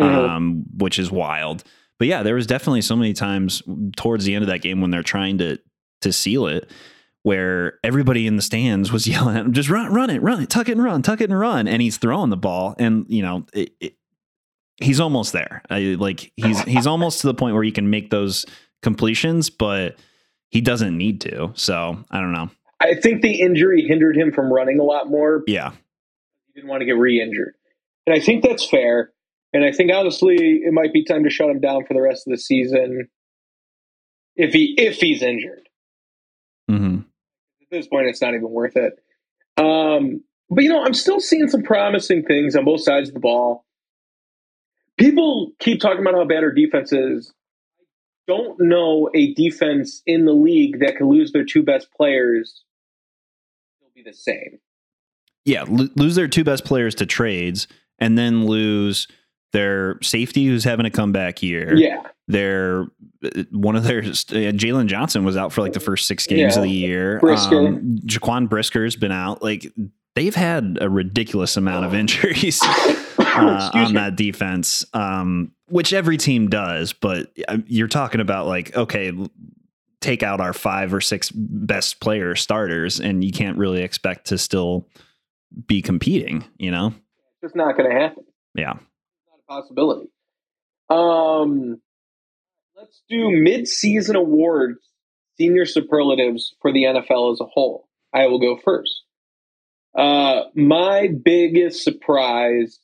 [0.00, 0.04] Mhm.
[0.30, 1.62] um, which is wild.
[1.98, 3.62] But yeah, there was definitely so many times
[3.96, 5.58] towards the end of that game when they're trying to
[6.00, 6.70] to seal it,
[7.22, 10.48] where everybody in the stands was yelling at him, "Just run, run it, run it,
[10.48, 13.20] tuck it and run, tuck it and run," and he's throwing the ball, and you
[13.20, 13.44] know.
[13.52, 13.94] It, it,
[14.78, 15.62] He's almost there.
[15.70, 18.44] I, like he's he's almost to the point where he can make those
[18.84, 19.96] completions, but
[20.50, 21.50] he doesn't need to.
[21.54, 22.50] So I don't know.
[22.78, 25.42] I think the injury hindered him from running a lot more.
[25.48, 25.72] Yeah.
[26.46, 27.54] He didn't want to get re-injured,
[28.06, 29.10] and I think that's fair.
[29.52, 32.26] And I think honestly, it might be time to shut him down for the rest
[32.26, 33.08] of the season
[34.36, 35.68] if he if he's injured.
[36.70, 36.98] Mm-hmm.
[37.62, 38.92] At this point, it's not even worth it.
[39.56, 43.20] Um, but you know, I'm still seeing some promising things on both sides of the
[43.20, 43.64] ball.
[44.98, 47.32] People keep talking about how bad our defense is.
[48.26, 52.62] Don't know a defense in the league that can lose their two best players
[53.76, 54.58] still be the same.
[55.44, 55.64] Yeah.
[55.68, 57.66] Lo- lose their two best players to trades
[57.98, 59.06] and then lose
[59.52, 61.76] their safety who's having a comeback year.
[61.76, 62.86] Yeah, Their
[63.52, 66.58] one of their uh, Jaylon Johnson was out for like the first six games Yeah.
[66.58, 67.18] of the year.
[67.20, 67.58] Brisker.
[67.68, 69.42] Um, Jaquan Brisker's been out.
[69.42, 69.70] Like
[70.16, 72.60] they've had a ridiculous amount of injuries.
[73.34, 73.92] Uh, on me.
[73.94, 76.92] that defense, um, which every team does.
[76.92, 79.12] But uh, you're talking about like, okay,
[80.00, 84.38] take out our five or six best player starters, and you can't really expect to
[84.38, 84.86] still
[85.66, 86.44] be competing.
[86.58, 86.88] You know?
[86.88, 88.24] It's just not going to happen.
[88.54, 88.72] Yeah.
[88.72, 90.10] It's not a possibility.
[90.90, 91.80] Um,
[92.76, 94.78] let's do mid-season awards,
[95.38, 97.88] senior superlatives for the NFL as a whole.
[98.12, 99.02] I will go first.
[99.96, 102.78] Uh, my biggest surprise.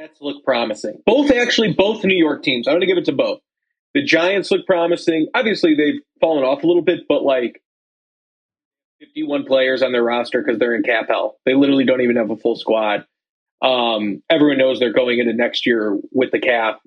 [0.00, 1.02] Jets look promising.
[1.04, 2.66] Both actually, both New York teams.
[2.66, 3.40] I'm going to give it to both.
[3.92, 5.26] The Giants look promising.
[5.34, 7.62] Obviously, they've fallen off a little bit, but like
[9.00, 11.36] 51 players on their roster because they're in cap hell.
[11.44, 13.04] They literally don't even have a full squad.
[13.60, 16.80] Um, everyone knows they're going into next year with the cap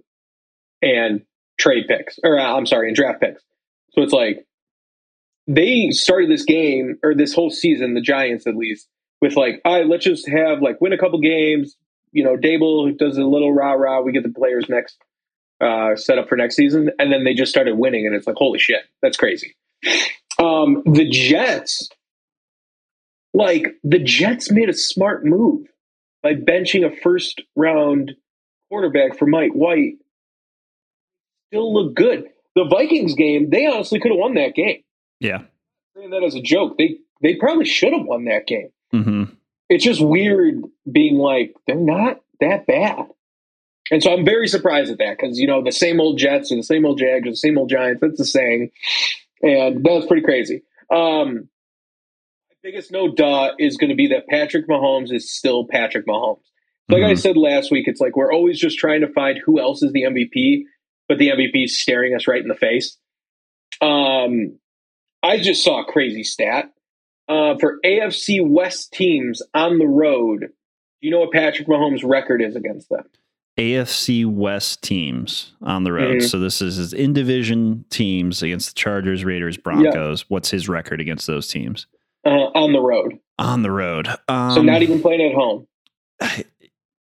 [0.81, 1.21] and
[1.59, 3.43] trade picks, or uh, I'm sorry, and draft picks.
[3.91, 4.47] So it's like
[5.45, 8.87] they started this game or this whole season, the Giants at least,
[9.21, 11.75] with like, all right, let's just have like win a couple games.
[12.13, 14.01] You know, Daboll does a little rah rah.
[14.01, 14.97] We get the players next
[15.59, 18.35] uh, set up for next season, and then they just started winning, and it's like,
[18.35, 19.55] holy shit, that's crazy.
[20.39, 21.89] Um, the Jets,
[23.33, 25.67] like the Jets, made a smart move
[26.21, 28.13] by benching a first round
[28.69, 29.95] quarterback for Mike White.
[31.49, 32.25] Still look good.
[32.55, 34.83] The Vikings game, they honestly could have won that game.
[35.19, 35.43] Yeah.
[35.95, 36.77] saying that as a joke.
[36.77, 38.69] They they probably should have won that game.
[38.91, 39.23] hmm
[39.69, 43.07] It's just weird being like they're not that bad,
[43.91, 46.59] and so I'm very surprised at that because you know the same old Jets and
[46.59, 48.01] the same old Jags and the same old Giants.
[48.01, 48.71] That's the saying,
[49.41, 50.63] and that's pretty crazy.
[50.91, 51.49] Um,
[52.49, 56.41] my biggest no duh is going to be that Patrick Mahomes is still Patrick Mahomes.
[56.89, 57.19] Like I Mhm.
[57.19, 60.03] said last week, it's like we're always just trying to find who else is the
[60.03, 60.65] MVP,
[61.07, 62.97] but the MVP is staring us right in the face.
[63.81, 64.59] Um,
[65.23, 66.72] I just saw a crazy stat
[67.27, 70.39] uh, for AFC West teams on the road.
[70.41, 70.47] Do
[71.07, 73.03] you know what Patrick Mahomes' record is against them?
[73.57, 76.17] AFC West teams on the road.
[76.17, 76.23] Mhm.
[76.29, 80.25] So this is his in division teams against the Chargers, Raiders, Broncos.
[80.29, 81.85] What's his record against those teams
[82.25, 84.07] Uh, on the road, on the road?
[84.27, 85.67] Um, so not even playing at home.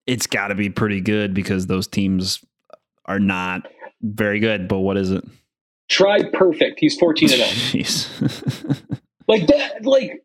[0.07, 2.45] It's got to be pretty good because those teams
[3.07, 3.69] are not
[4.03, 4.69] very good.
[4.69, 5.25] But what is it?
[5.89, 6.81] Try perfect.
[6.81, 7.49] He's fourteen and zero.
[7.85, 8.99] Jeez.
[9.33, 9.85] like that.
[9.85, 10.23] Like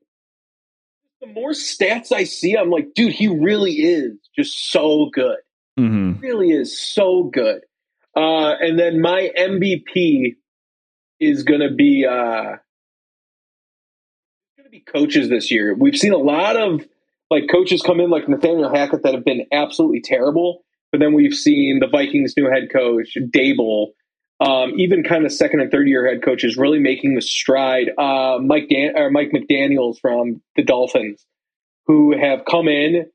[1.21, 5.37] the more stats I see, I'm like, dude, he really is just so good.
[5.77, 7.61] hmm really is so good.
[8.15, 10.35] Uh, and then my MVP
[11.19, 12.57] is going to be uh,
[14.57, 15.75] going to be coaches this year.
[15.75, 16.85] We've seen a lot of
[17.29, 21.33] like coaches come in like Nathaniel Hackett that have been absolutely terrible, but then we've
[21.33, 23.89] seen the Vikings' new head coach Daboll,
[24.39, 27.89] um, even kind of second and third year head coaches really making the stride.
[27.97, 31.25] Uh, Mike Dan- or Mike McDaniel's from the Dolphins,
[31.87, 33.09] who have come in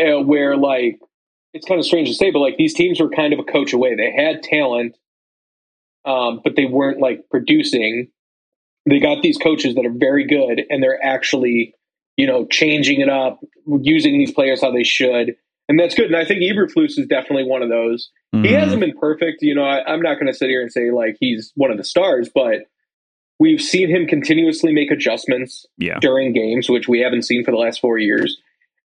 [0.00, 0.98] uh, where like
[1.52, 3.72] it's kind of strange to say, but like these teams were kind of a coach
[3.72, 3.94] away.
[3.94, 4.96] They had talent,
[6.04, 8.08] um, but they weren't like producing.
[8.86, 11.74] They got these coaches that are very good, and they're actually,
[12.16, 15.36] you know, changing it up, using these players how they should,
[15.70, 16.06] and that's good.
[16.06, 18.10] And I think Eberflus is definitely one of those.
[18.32, 18.58] He Mhm.
[18.58, 19.62] hasn't been perfect, you know.
[19.64, 22.28] I, I'm not going to sit here and say like he's one of the stars,
[22.34, 22.64] but
[23.38, 25.98] we've seen him continuously make adjustments Yeah.
[26.00, 28.36] during games, which we haven't seen for the last four years.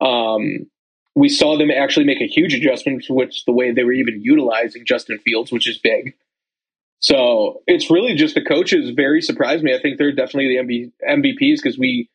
[0.01, 0.67] Um,
[1.15, 4.21] we saw them actually make a huge adjustment to which the way they were even
[4.21, 6.13] utilizing Justin Fields, which is big.
[7.01, 9.73] So it's really just the coaches very surprised me.
[9.73, 12.09] I think they're definitely the MB, MVPs because we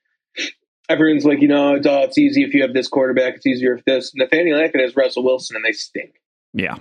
[0.89, 3.35] everyone's like, you know, it's, oh, it's easy if you have this quarterback.
[3.37, 4.13] It's easier if this.
[4.15, 6.21] Nathaniel Hackett has Russell Wilson, and they stink.
[6.53, 6.77] Yeah.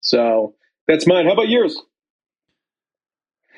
[0.00, 0.54] So
[0.86, 1.26] that's mine.
[1.26, 1.76] How about yours?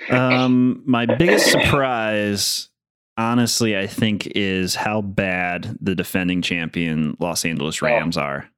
[0.08, 2.68] Um, my biggest surprise,
[3.16, 8.48] honestly, I think, is how bad the defending champion Los Angeles Rams are.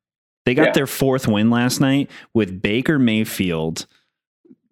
[0.47, 0.73] They got Yeah.
[0.73, 3.87] their fourth win last night with Baker Mayfield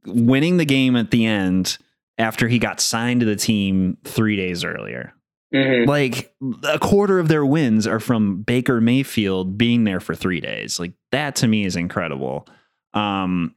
[0.06, 1.76] winning the game at the end
[2.18, 5.12] after he got signed to the team three days earlier.
[5.54, 5.88] Mm-hmm.
[5.88, 6.32] Like
[6.64, 10.78] a quarter of their wins are from Baker Mayfield being there for three days.
[10.78, 12.46] Like that to me is incredible.
[12.94, 13.54] Um,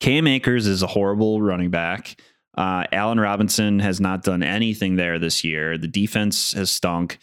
[0.00, 2.16] Cam Akers is a horrible running back.
[2.56, 5.76] Uh, Allen Robinson has not done anything there this year.
[5.76, 7.18] The defense has stunk.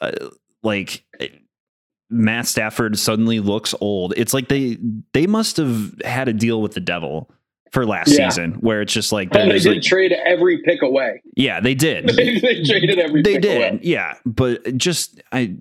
[0.00, 0.12] Uh,
[0.62, 1.04] like
[2.08, 4.14] Matt Stafford suddenly looks old.
[4.16, 4.78] It's like they
[5.12, 7.30] they must have had a deal with the devil
[7.70, 8.28] for last Yeah.
[8.28, 11.22] season, where it's just like they did like- trade every pick away.
[11.36, 13.80] yeah, they did they, they traded every they did away.
[13.82, 15.54] yeah but just i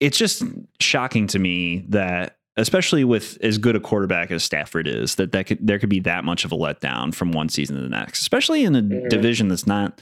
[0.00, 0.42] it's just
[0.80, 5.46] shocking to me that especially with as good a quarterback as stafford is that, that
[5.46, 8.20] could, there could be that much of a letdown from one season to the next
[8.22, 9.08] especially in a Mhm.
[9.08, 10.00] division that's not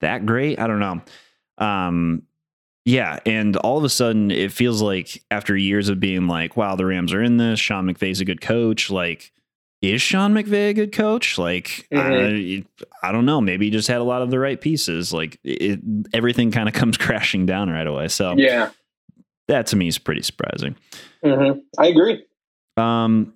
[0.00, 1.00] that great i don't know
[1.58, 2.22] um
[2.84, 6.74] yeah and all of a sudden it feels like after years of being like wow
[6.76, 9.32] the rams are in this sean mcvay's a good coach like
[9.80, 11.38] is Sean McVay a good coach?
[11.38, 12.64] Like, Mhm.
[13.02, 13.40] I, I don't know.
[13.40, 15.12] Maybe he just had a lot of the right pieces.
[15.12, 15.80] Like, it,
[16.12, 18.08] everything kind of comes crashing down right away.
[18.08, 18.70] So Yeah,
[19.48, 20.74] that to me is pretty surprising.
[21.22, 22.24] hmm I agree.
[22.76, 23.34] Um,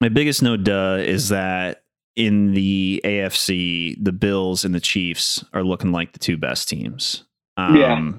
[0.00, 1.84] my biggest no duh is that
[2.16, 7.24] in the AFC, the Bills and the Chiefs are looking like the two best teams.
[7.56, 8.10] Um, Yeah.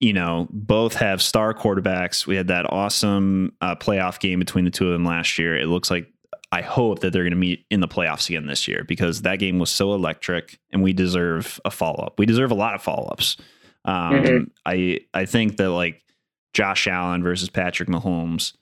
[0.00, 2.26] You know, both have star quarterbacks.
[2.26, 5.56] We had that awesome uh, playoff game between the two of them last year.
[5.56, 6.08] It looks like
[6.54, 9.38] I hope that they're going to meet in the playoffs again this year because that
[9.40, 12.18] game was so electric, and we deserve a follow up.
[12.18, 13.36] We deserve a lot of follow ups.
[13.84, 14.50] Um, Mhm.
[14.64, 16.02] I I think that like
[16.52, 18.52] Josh Allen versus Patrick Mahomes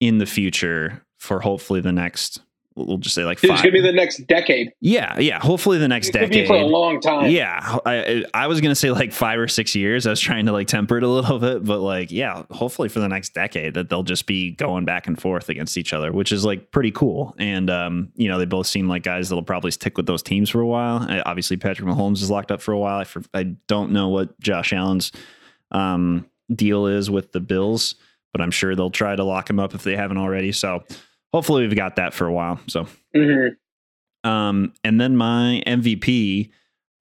[0.00, 2.40] in the future for hopefully the next
[2.76, 3.50] we'll just say like five.
[3.52, 4.72] It's gonna be the next decade.
[4.80, 5.40] yeah, yeah.
[5.40, 6.46] Hopefully the next It could be decade.
[6.48, 7.30] for a long time.
[7.30, 10.06] Yeah, I I was gonna say like five or six years.
[10.06, 13.00] I was trying to like temper it a little bit, but like yeah, hopefully for
[13.00, 16.32] the next decade that they'll just be going back and forth against each other, which
[16.32, 17.34] is like pretty cool.
[17.38, 20.50] And um, you know, they both seem like guys that'll probably stick with those teams
[20.50, 20.98] for a while.
[21.08, 22.98] I, obviously, Patrick Mahomes is locked up for a while.
[22.98, 25.12] I for, I don't know what Josh Allen's
[25.72, 27.96] um deal is with the Bills,
[28.32, 30.52] but I'm sure they'll try to lock him up if they haven't already.
[30.52, 30.84] So
[31.36, 32.58] hopefully we've got that for a while.
[32.66, 33.48] So hmm
[34.24, 36.50] um, and then my MVP,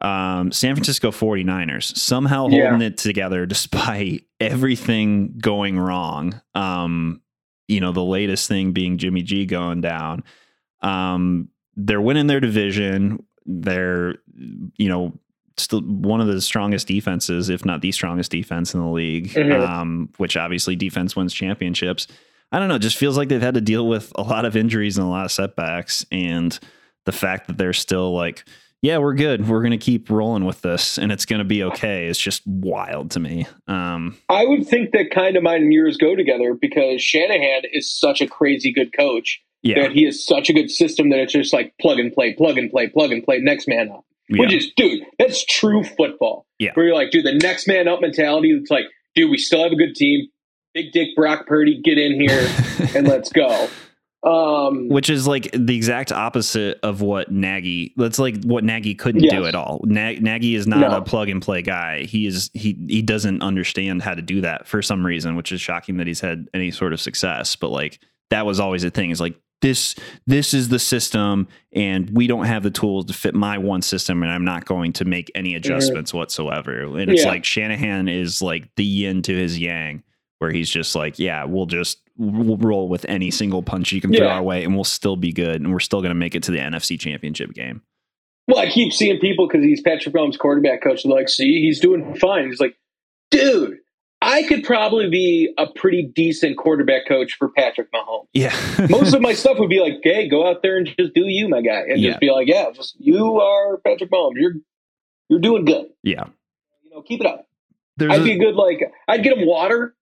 [0.01, 2.87] Um, San Francisco 49ers somehow holding Yeah.
[2.87, 6.39] it together despite everything going wrong.
[6.53, 7.21] Um,
[7.67, 10.23] you know, the latest thing being Jimmy G going down.
[10.81, 13.23] Um, they're winning their division.
[13.47, 14.15] They're,
[14.77, 15.13] you know,
[15.57, 19.29] still one of the strongest defenses, if not the strongest defense in the league.
[19.29, 19.67] Mhm.
[19.67, 22.07] Um, which obviously defense wins championships.
[22.51, 22.77] I don't know.
[22.77, 25.25] Just feels like they've had to deal with a lot of injuries and a lot
[25.25, 26.57] of setbacks, and
[27.05, 28.45] the fact that they're still like,
[28.81, 29.47] yeah, we're good.
[29.47, 32.07] We're gonna keep rolling with this, and it's gonna be okay.
[32.07, 33.47] It's just wild to me.
[33.67, 37.91] Um, I would think that kind of mine and yours go together because Shanahan is
[37.91, 41.33] such a crazy good coach yeah, that he has such a good system that it's
[41.33, 44.05] just like plug and play, plug and play, plug and play, next man up.
[44.29, 44.41] yeah.
[44.41, 46.45] Which is, dude, that's true football.
[46.59, 46.69] Yeah.
[46.75, 48.51] Where you're like, dude, the next man up mentality.
[48.51, 50.27] It's like, dude, we still have a good team.
[50.75, 52.47] Big Dick Brock Purdy, get in here
[52.95, 53.67] and let's go.
[54.23, 57.93] Um, which is like the exact opposite of what Nagy.
[57.95, 59.31] That's like what Nagy couldn't Yes.
[59.33, 59.81] do at all.
[59.85, 60.97] Na- Nagy is not No.
[60.97, 62.03] a plug and play guy.
[62.03, 65.61] He is he he doesn't understand how to do that for some reason, which is
[65.61, 67.55] shocking that he's had any sort of success.
[67.55, 67.99] But like
[68.31, 69.11] that was always a thing.
[69.11, 69.93] Is like this
[70.25, 74.23] this is the system, and we don't have the tools to fit my one system,
[74.23, 76.97] and I'm not going to make any adjustments whatsoever.
[76.97, 77.29] And it's Yeah.
[77.29, 80.01] like Shanahan is like the yin to his yang,
[80.39, 84.13] where he's just like, yeah, we'll just we'll roll with any single punch you can
[84.13, 86.43] throw our way, and we'll still be good, and we're still going to make it
[86.43, 87.81] to the NFC Championship game.
[88.47, 91.03] well, I keep seeing people because he's Patrick Mahomes' quarterback coach.
[91.03, 92.47] They're like, see, he's doing fine.
[92.47, 92.75] He's like,
[93.31, 93.77] dude,
[94.21, 98.27] I could probably be a pretty decent quarterback coach for Patrick Mahomes.
[98.33, 98.55] Yeah,
[98.89, 101.47] Most of my stuff would be like, hey, go out there and just do you,
[101.49, 101.81] my guy.
[101.89, 102.11] And Yeah.
[102.11, 104.33] just be like, yeah, just you are Patrick Mahomes.
[104.35, 104.53] You're
[105.29, 105.87] you're doing good.
[106.03, 106.25] yeah.
[106.83, 107.47] You know, keep it up.
[107.97, 109.95] There's I'd a- be a good like I'd get him water.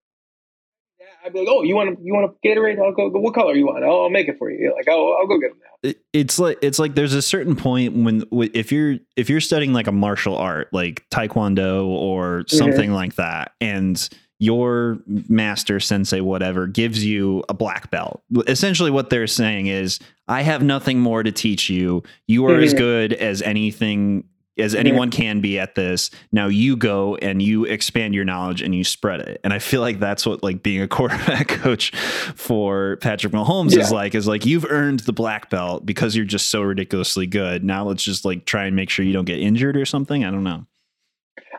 [1.26, 2.80] I'd be like, oh, you want to you want a Gatorade?
[2.80, 3.10] I'll go.
[3.10, 3.84] What color you want?
[3.84, 4.74] I'll, I'll make it for you.
[4.76, 5.52] Like, I'll, I'll go get
[5.84, 9.74] it- it's like it's like there's a certain point when if you're if you're studying
[9.74, 14.08] like a martial art like taekwondo or something like that and
[14.40, 20.42] your master sensei whatever gives you a black belt essentially what they're saying is i
[20.42, 22.78] have nothing more to teach you you are as Mhm.
[22.78, 24.24] good as anything
[24.58, 28.76] as anyone can be at this now you go and you expand your knowledge and
[28.76, 29.40] you spread it.
[29.44, 31.92] And i feel like that's what like being a quarterback coach
[32.36, 36.50] for patrick mahomes is like is like you've earned the black belt because you're just
[36.50, 37.64] so ridiculously good.
[37.64, 40.24] Now let's just like try and make sure you don't get injured or something.
[40.26, 40.66] I don't know.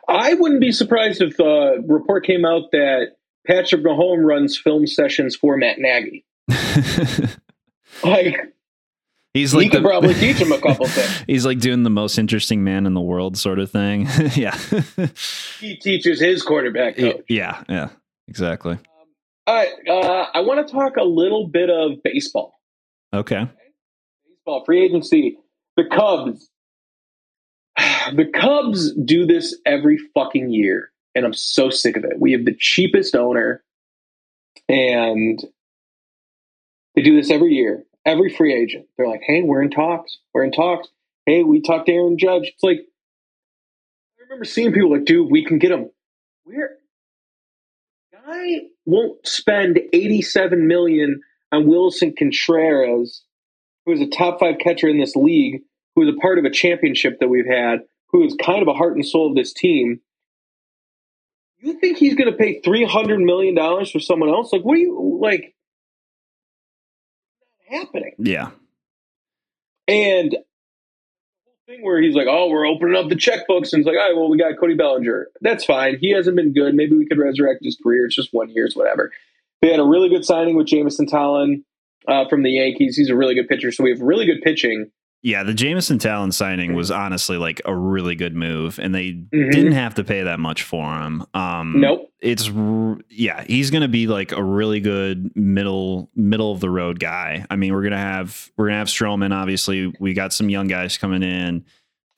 [0.08, 5.34] I wouldn't be surprised if a report came out that Patrick Mahomes runs film sessions
[5.34, 6.24] for Matt Nagy.
[8.02, 8.53] Like
[9.34, 11.24] he's like he could the- probably teach him a couple things.
[11.26, 14.56] he's like doing the most interesting man in the world sort of thing yeah
[15.60, 17.22] He teaches his quarterback coach.
[17.28, 17.90] yeah yeah
[18.28, 18.78] exactly
[19.46, 22.58] All right, uh, I want to talk a little bit of baseball.
[23.12, 23.48] okay
[24.26, 25.36] baseball free agency.
[25.76, 26.48] The Cubs.
[28.14, 32.20] The Cubs do this every fucking year, and I'm so sick of it.
[32.20, 33.64] We have the cheapest owner,
[34.68, 35.42] and
[36.94, 37.84] they do this every year.
[38.06, 40.18] Every free agent, they're like, "Hey, we're in talks.
[40.32, 40.88] We're in talks.
[41.26, 42.80] Hey, we talked to Aaron Judge." It's like
[44.18, 45.90] I remember seeing people like, "Dude, we can get him."
[46.44, 46.76] Where
[48.12, 53.24] guy won't spend 87 million on Willson Contreras
[53.84, 55.62] who is a top five catcher in this league,
[55.94, 58.72] who is a part of a championship that we've had, who is kind of a
[58.72, 60.00] heart and soul of this team.
[61.58, 64.52] You think he's going to pay three hundred million dollars for someone else?
[64.52, 65.54] Like, what do you like?
[67.68, 68.50] Happening yeah
[69.86, 70.38] and the
[71.44, 74.08] whole thing where he's like, "Oh, we're opening up the checkbooks," and it's like, "All
[74.08, 75.28] right, well, we got Cody Bellinger.
[75.40, 75.98] That's fine.
[76.00, 76.74] He hasn't been good.
[76.74, 78.06] Maybe we could resurrect his career.
[78.06, 79.12] It's just one year, it's whatever."
[79.60, 81.64] They had a really good signing with Jameson Taillon
[82.06, 82.96] uh, from the Yankees.
[82.96, 84.90] He's a really good pitcher, so we have really good pitching.
[85.26, 89.50] Yeah, the Jameson Taillon signing was honestly like a really good move, and they Mhm.
[89.52, 91.24] didn't have to pay that much for him.
[91.32, 92.12] Um, Nope.
[92.20, 92.50] it's
[93.08, 97.46] yeah, he's going to be like a really good middle middle of the road guy.
[97.50, 99.32] I mean, we're gonna have we're gonna have Stroman.
[99.32, 101.64] Obviously, we got some young guys coming in.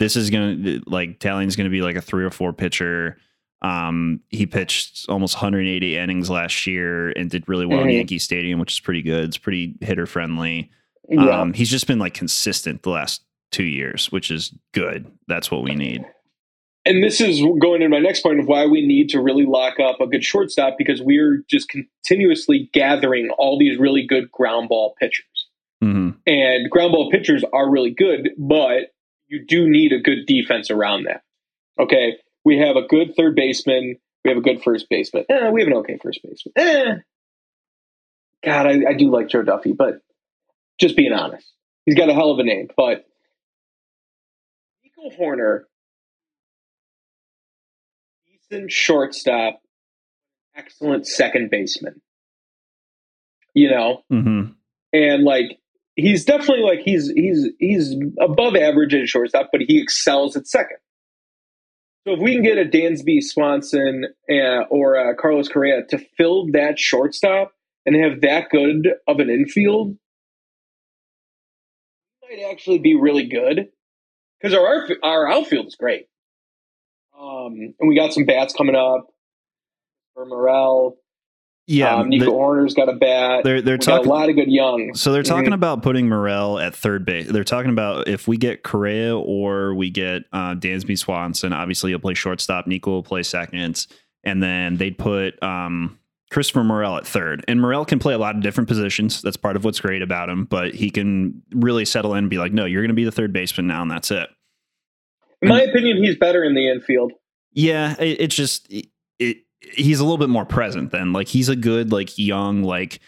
[0.01, 3.19] This is gonna like Taillon's going to be like a three or four pitcher.
[3.63, 7.93] Um, he pitched almost 180 innings last year and did really well in Mhm.
[7.95, 9.25] Yankee Stadium, which is pretty good.
[9.27, 10.71] It's pretty hitter friendly.
[11.09, 11.41] Yeah.
[11.41, 15.07] Um, he's just been like consistent the last two years, which is good.
[15.29, 16.05] That's what we need.
[16.85, 19.79] and this is going to my next point of why we need to really lock
[19.81, 24.95] up a good shortstop because we're just continuously gathering all these really good ground ball
[25.01, 25.49] pitchers.
[25.81, 28.93] hmm And ground ball pitchers are really good, but
[29.29, 31.23] you do need a good defense around that.
[31.79, 32.17] Okay.
[32.45, 33.97] We have a good third baseman.
[34.25, 35.25] We have a good first baseman.
[35.29, 36.53] Eh, we have an okay first baseman.
[36.57, 36.95] Eh.
[38.45, 40.01] God, I, I do like Joe Duffy, but
[40.79, 41.47] just being honest,
[41.85, 42.69] he's got a hell of a name.
[42.77, 43.05] But
[44.85, 45.63] Nico Hoerner
[48.29, 49.61] decent shortstop,
[50.57, 52.01] excellent second baseman.
[53.55, 54.51] You know, Mm-hmm.
[54.93, 55.59] and like
[55.95, 60.77] he's definitely like he's he's he's above average at shortstop, but he excels at second.
[62.07, 66.47] So if we can get a Dansby Swanson uh, or a Carlos Correa to fill
[66.53, 67.53] that shortstop
[67.85, 69.97] and have that good of an infield,
[72.29, 73.69] might actually be really good
[74.41, 76.07] because our our outfield is great.
[77.19, 79.07] Um, and we got some bats coming up
[80.15, 80.97] for Morel.
[81.69, 83.43] Yeah, um, Nico Hoerner's got a bat.
[83.43, 84.07] they're they're talking.
[84.07, 84.95] a lot of good young.
[84.95, 85.55] So they're talking Mhm.
[85.55, 87.27] about putting Morel at third base.
[87.29, 91.99] They're talking about if we get Correa or we get uh, Dansby Swanson, obviously he'll
[91.99, 92.69] play shortstop.
[92.69, 93.85] Nico will play second,
[94.23, 95.99] and then they'd put um,
[96.31, 97.45] Christopher Morel at third.
[97.47, 99.23] And Morel can play a lot of different positions.
[99.23, 100.45] That's part of what's great about him.
[100.45, 103.13] But he can really settle in and be like, no, you're going to be the
[103.13, 104.29] third baseman now, and that's it.
[105.43, 107.13] In my opinion, he's better in the infield.
[107.53, 108.87] Yeah, it, it's just it,
[109.19, 109.39] it.
[109.61, 113.01] He's a little bit more present than like he's a good like young like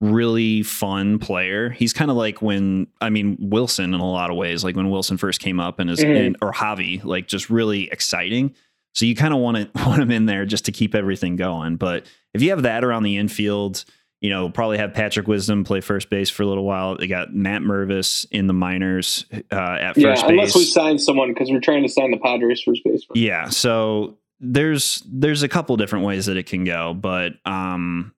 [0.00, 1.70] really fun player.
[1.70, 4.86] He's kind of like when I mean Willson in a lot of ways, like when
[4.90, 6.26] Willson first came up and is Mhm.
[6.26, 8.54] and, or Javi, like just really exciting.
[8.96, 11.76] So you kind of want to want him in there just to keep everything going.
[11.76, 13.84] But if you have that around the infield,
[14.22, 16.96] you know, probably have Patrick Wisdom play first base for a little while.
[16.96, 20.72] They got Matt Mervis in the minors uh, at Yeah, first unless we base.
[20.72, 23.16] sign someone because we're trying to sign the Padres first baseman.
[23.18, 28.14] Yeah, so there's there's a couple different ways that it can go, but um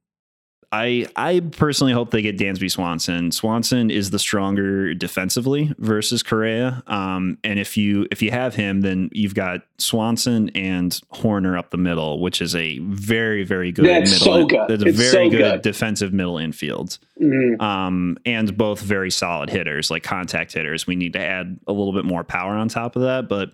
[0.71, 3.33] I I personally hope they get Dansby Swanson.
[3.33, 6.83] Swanson is the stronger defensively versus Correa.
[6.87, 11.71] Um and if you if you have him then you've got Swanson and Hoerner up
[11.71, 14.27] the middle, which is a very very good That's middle.
[14.43, 14.61] so good.
[14.69, 15.63] That's a It's very so good, good.
[15.63, 17.61] defensive middle infield Mhm.
[17.63, 20.87] um, and both very solid hitters, like contact hitters.
[20.87, 23.29] We need to add a little bit more power on top of that.
[23.29, 23.53] But,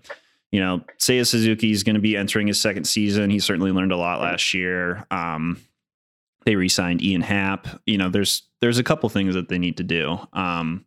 [0.51, 3.31] you know, Seiya Suzuki is going to be entering his second season.
[3.31, 5.05] He certainly learned a lot last year.
[5.09, 5.57] Um,
[6.45, 7.67] they re-signed Ian Happ.
[7.85, 10.17] You know, there's there's a couple things that they need to do.
[10.33, 10.85] Um,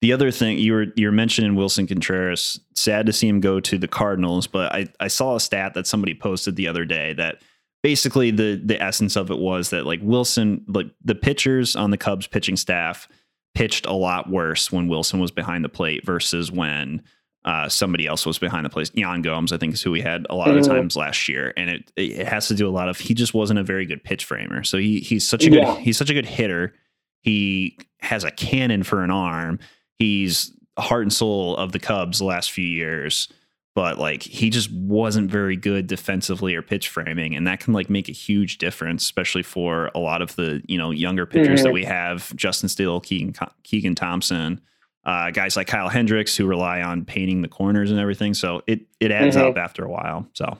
[0.00, 2.60] the other thing you were you're mentioning Willson Contreras.
[2.74, 5.86] Sad to see him go to the Cardinals, but I I saw a stat that
[5.86, 7.38] somebody posted the other day that
[7.82, 11.96] basically the the essence of it was that like Willson like the pitchers on the
[11.96, 13.08] Cubs pitching staff
[13.54, 17.02] pitched a lot worse when Willson was behind the plate versus when
[17.44, 18.90] uh, somebody else was behind the plate.
[18.94, 20.74] Yan Gomes, I think, is who we had a lot of the Mhm.
[20.74, 23.58] times last year, and it it has to do a lot of he just wasn't
[23.58, 24.62] a very good pitch framer.
[24.64, 25.78] So he he's such a good Yeah.
[25.78, 26.74] he's such a good hitter.
[27.20, 29.58] He has a cannon for an arm.
[29.98, 33.28] He's heart and soul of the Cubs the last few years
[33.76, 37.90] but like he just wasn't very good defensively or pitch framing and that can like
[37.90, 41.64] make a huge difference especially for a lot of the you know younger pitchers Mhm.
[41.64, 43.34] that we have justin steele keegan,
[43.64, 44.60] keegan thompson
[45.06, 48.80] uh, guys like kyle hendricks who rely on painting the corners and everything so it
[49.00, 49.50] it adds Mhm.
[49.50, 50.58] up after a while so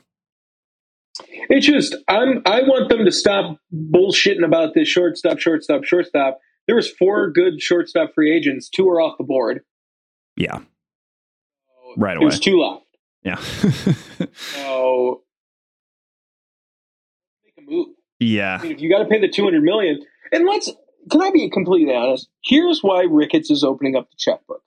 [1.48, 6.40] It's just I'm I want them to stop bullshitting about this shortstop, shortstop, shortstop.
[6.66, 8.68] There was four good shortstop free agents.
[8.68, 9.60] Two are off the board.
[10.36, 10.60] yeah
[11.96, 12.26] Right away.
[12.28, 12.84] There's two left.
[13.22, 13.36] yeah
[14.32, 15.22] So
[17.44, 17.88] make a move.
[18.18, 20.00] yeah I mean, if you got to pay the 200 million,
[20.32, 20.70] and let's
[21.10, 22.28] can I be completely honest?
[22.44, 24.62] Here's why Ricketts is opening up the checkbook.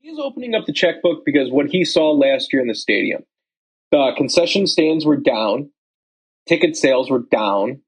[0.00, 3.22] He's opening up the checkbook because what he saw last year in the stadium,
[3.92, 5.70] the concession stands were down,
[6.48, 7.82] ticket sales were down,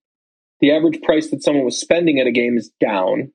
[0.61, 3.33] the average price that someone was spending at a game is down,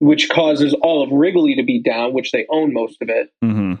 [0.00, 3.30] which causes all of Wrigley to be down, which they own most of it.
[3.42, 3.74] hmm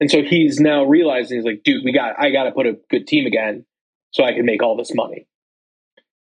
[0.00, 3.06] And so he's now realizing he's like, dude, we got I gotta put a good
[3.06, 3.64] team again
[4.10, 5.26] so I can make all this money.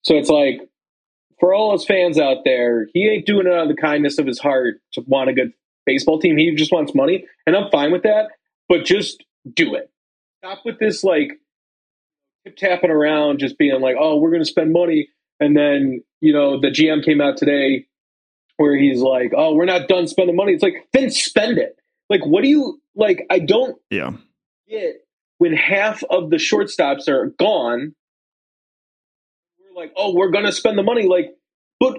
[0.03, 0.61] So it's like
[1.41, 4.27] for all his fans out there, he ain't doing it out of the kindness of
[4.27, 5.53] his heart to want a good
[5.87, 6.37] baseball team.
[6.37, 7.27] He just wants money.
[7.47, 8.29] And I'm fine with that.
[8.69, 9.91] But just do it.
[10.39, 11.33] Stop with this like
[12.45, 15.09] tip tapping around, just being like, oh, we're gonna spend money.
[15.41, 17.87] And then, you know, the GM came out today
[18.57, 20.53] where he's like, oh, we're not done spending money.
[20.53, 21.77] It's like, then spend it.
[22.09, 23.27] Like, what do you like?
[23.31, 24.13] I don't yeah
[24.69, 25.05] get
[25.39, 27.95] when half of the shortstops are gone.
[29.75, 31.07] Like, oh, we're going to spend the money.
[31.07, 31.35] Like,
[31.81, 31.99] but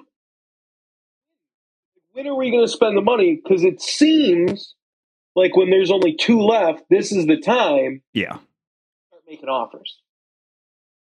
[2.14, 3.40] when are we going to spend the money?
[3.42, 4.76] Because it seems
[5.36, 8.38] like when there's only two left, this is the time yeah
[9.10, 10.00] start making offers.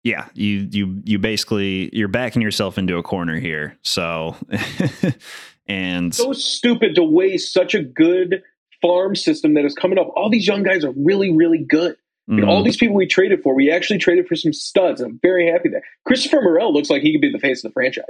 [0.04, 4.36] yeah you you you basically you're backing yourself into a corner here so
[5.66, 8.42] and So stupid to waste such a good
[8.82, 10.08] farm system that is coming up.
[10.16, 11.96] All these young guys are really, really good.
[12.30, 12.46] Mhm.
[12.48, 15.00] all these people we traded for, we actually traded for some studs.
[15.00, 17.72] I'm very happy that Christopher Morel looks like he could be the face of the
[17.72, 18.04] franchise.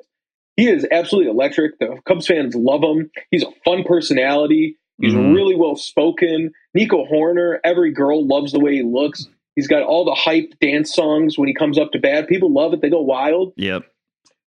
[0.57, 1.79] He is absolutely electric.
[1.79, 3.11] The Cubs fans love him.
[3.31, 4.77] He's a fun personality.
[5.01, 5.35] He's Mhm.
[5.35, 6.53] really well spoken.
[6.75, 9.27] Nico Hoerner, every girl loves the way he looks.
[9.57, 12.29] He's got all the hype dance songs when he comes up to bat.
[12.29, 12.83] People love it.
[12.83, 13.55] They go wild.
[13.57, 13.85] Yep.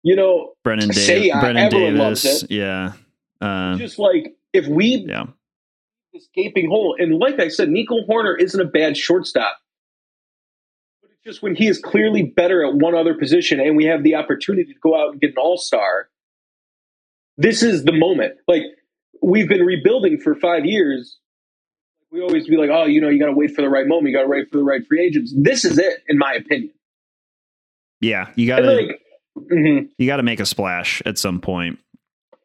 [0.02, 2.42] You know, Brennen, Say, Dav- uh, Brennen everyone loves Davis.
[2.42, 2.50] it.
[2.50, 2.92] Yeah.
[3.40, 5.26] Uh, just like if we yeah.
[6.12, 9.56] this gaping hole, and like I said, Nico Hoerner isn't a bad shortstop.
[11.24, 14.72] Just when he is clearly better at one other position, and we have the opportunity
[14.72, 16.08] to go out and get an all star.
[17.36, 18.34] This is the moment.
[18.48, 18.62] Like
[19.22, 21.18] we've been rebuilding for five years.
[22.10, 24.08] We always be like, oh, you know, you got to wait for the right moment.
[24.08, 25.32] You got to wait for the right free agents.
[25.36, 26.72] This is it, in my opinion.
[28.00, 28.30] Yeah.
[28.34, 29.00] You gotta like,
[29.36, 29.88] mhm.
[29.96, 31.78] you gotta make a splash at some point.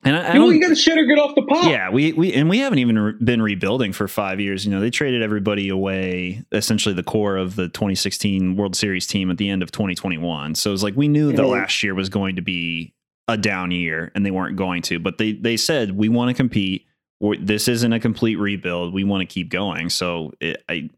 [0.04, 1.70] And I, I you, don't got to shit or get off the pot.
[1.70, 4.64] Yeah, we we and we haven't even re- been rebuilding for five years.
[4.66, 9.30] You know, they traded everybody away, essentially the core of the 2016 World Series team
[9.32, 10.56] at the end of 2021.
[10.56, 11.50] So it was like we knew Mhm.
[11.50, 12.94] last year was going to be
[13.28, 15.00] a down year, and they weren't going to.
[15.00, 16.86] But they they said we want to compete.
[17.20, 18.94] We're- This isn't a complete rebuild.
[18.94, 19.90] We want to keep going.
[19.90, 20.90] So it, I.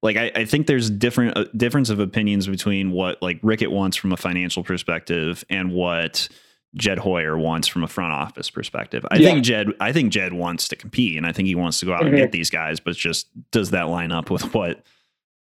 [0.00, 3.96] Like I, I think there's different uh, difference of opinions between what like Rickett wants
[3.96, 6.28] from a financial perspective and what
[6.74, 9.04] Jed Hoyer wants from a front office perspective.
[9.10, 9.30] I Yeah.
[9.30, 11.94] think Jed I think Jed wants to compete and I think he wants to go
[11.94, 12.18] out and Mhm.
[12.18, 14.82] get these guys, but just does that line up with what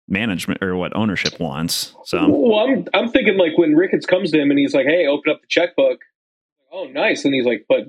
[0.08, 1.94] management or what ownership wants?
[2.06, 5.06] So Well, I'm I'm thinking like when Ricketts comes to him and he's like, "Hey,
[5.06, 6.02] open up the checkbook."
[6.72, 7.26] Oh, nice.
[7.26, 7.88] And he's like, "But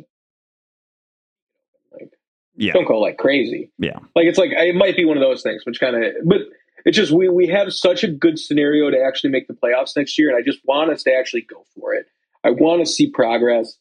[1.93, 2.11] like,
[2.57, 2.73] yeah.
[2.73, 3.99] don't go like crazy." Yeah.
[4.17, 6.13] Like it's like it might be one of those things, which kind of.
[6.25, 6.41] But
[6.85, 10.19] it's just we we have such a good scenario to actually make the playoffs next
[10.19, 12.07] year, and I just want us to actually go for it.
[12.45, 13.77] I want to see progress.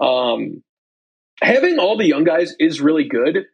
[0.00, 0.62] Um,
[1.42, 3.44] having all the young guys is really good,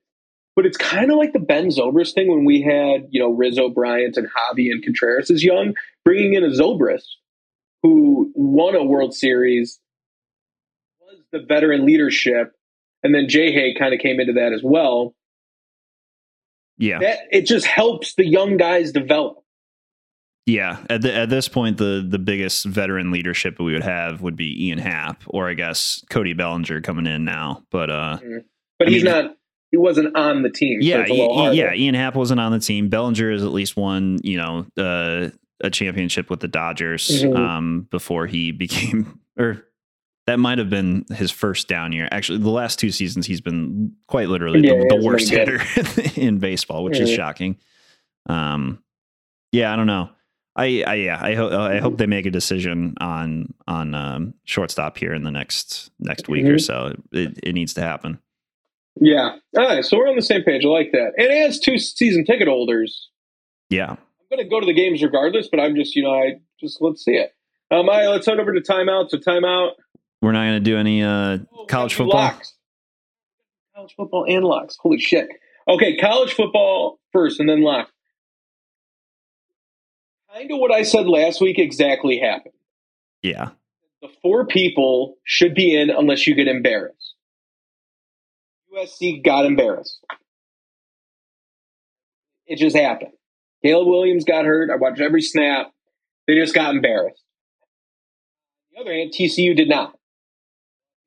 [0.57, 3.69] but it's kind of like the Ben Zobrist thing when we had you know Rizzo,
[3.69, 5.75] Bryant, and Javi and Contreras is young,
[6.05, 7.07] bringing in a Zobrist
[7.83, 9.81] who won a World Series,
[11.01, 12.53] was the veteran leadership,
[13.03, 15.15] and then Jay Hay kind of came into that as well.
[16.79, 16.99] Yeah.
[16.99, 19.45] That it just helps the young guys develop.
[20.51, 20.79] Yeah.
[20.89, 24.67] At the, at this point the the biggest veteran leadership we would have would be
[24.69, 27.63] Ian Happ or I guess Cody Bellinger coming in now.
[27.71, 28.19] But uh
[28.79, 29.37] But I he's mean- not.
[29.73, 30.81] He wasn't on the team.
[30.83, 31.73] yeah, it's a little I- yeah.
[31.73, 32.89] Ian Happ wasn't on the team.
[32.89, 35.31] Bellinger has at least won, you know, uh,
[35.63, 37.37] a championship with the Dodgers Mhm.
[37.37, 39.65] um, before he became, or
[40.27, 42.09] that might have been his first down year.
[42.11, 45.61] Actually, the last two seasons he's been quite literally Yeah, the, the worst hitter
[46.21, 47.15] in baseball, which is Mhm.
[47.17, 47.57] shocking.
[48.27, 48.83] Um,
[49.53, 50.11] yeah, I don't know.
[50.57, 54.99] I, I yeah, I hope I hope they make a decision on on um, shortstop
[54.99, 56.61] here in the next next week or Mhm.
[56.61, 56.95] so.
[57.13, 58.19] It, it needs to happen.
[59.01, 59.37] Yeah.
[59.57, 59.85] All right.
[59.85, 60.65] So we're on the same page.
[60.65, 61.13] I like that.
[61.17, 63.11] And as two season ticket holders,
[63.71, 63.97] Yeah, I'm
[64.31, 65.49] going to go to the games regardless.
[65.49, 67.33] But I'm just, you know, I just let's see it.
[67.71, 69.11] Um, all right, let's head over to timeout.
[69.11, 69.71] So timeout.
[70.21, 72.17] we're not going to do any uh, Oh, college football.
[72.21, 72.53] locks.
[73.77, 74.77] College football and locks.
[74.81, 75.29] Holy shit.
[75.69, 77.89] Okay, college football first, and then lock.
[80.33, 82.55] Kind of what I said last week exactly happened.
[83.23, 83.51] Yeah.
[84.01, 87.15] the four people should be in unless you get embarrassed.
[88.75, 89.99] USC got embarrassed.
[92.47, 93.13] It just happened.
[93.63, 94.71] Caleb Williams got hurt.
[94.71, 95.73] I watched every snap.
[96.27, 97.23] They just got embarrassed.
[98.69, 99.95] On the other hand, TCU did not.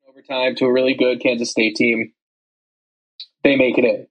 [0.08, 2.14] Overtime to a really good Kansas State team.
[3.44, 4.08] They make it in.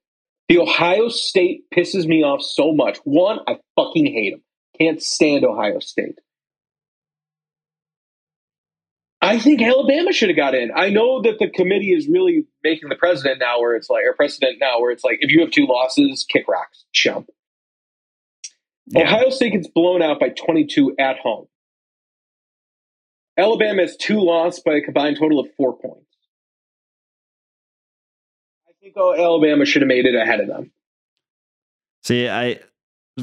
[0.48, 2.98] The Ohio State pisses me off so much.
[3.04, 4.42] One, I fucking hate them.
[4.78, 6.18] Can't stand Ohio State.
[9.20, 10.72] I think Alabama should have got in.
[10.74, 14.14] I know that the committee is really making the president now where it's like, or
[14.14, 17.30] precedent now where it's like, if you have two losses, kick rocks, jump.
[18.86, 19.02] Yeah.
[19.02, 21.46] Ohio State gets blown out by 22 at home.
[23.38, 26.04] Alabama has two losses by a combined total of four points.
[28.68, 30.72] I think oh, Alabama should have made it ahead of them.
[32.02, 32.58] See, I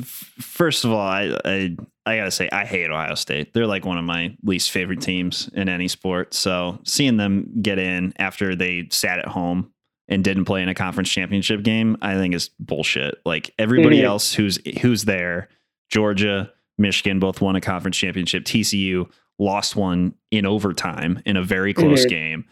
[0.03, 1.75] first of all, I, I
[2.05, 3.53] I gotta say I hate Ohio State.
[3.53, 6.33] They're like one of my least favorite teams in any sport.
[6.33, 9.71] So seeing them get in after they sat at home
[10.07, 13.15] and didn't play in a conference championship game, I think is bullshit.
[13.25, 14.05] Like everybody Mhm.
[14.05, 15.49] else who's who's there,
[15.89, 18.43] Georgia, Michigan both won a conference championship.
[18.45, 22.09] TCU lost one in overtime in a very close Mhm.
[22.09, 22.45] game.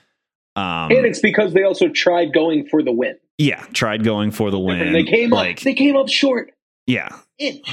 [0.55, 3.15] Um, and it's because they also tried going for the win.
[3.37, 4.81] yeah, tried going for the win.
[4.81, 5.63] And they came like up.
[5.63, 6.51] They came up short.
[6.87, 7.67] Yeah, Inch.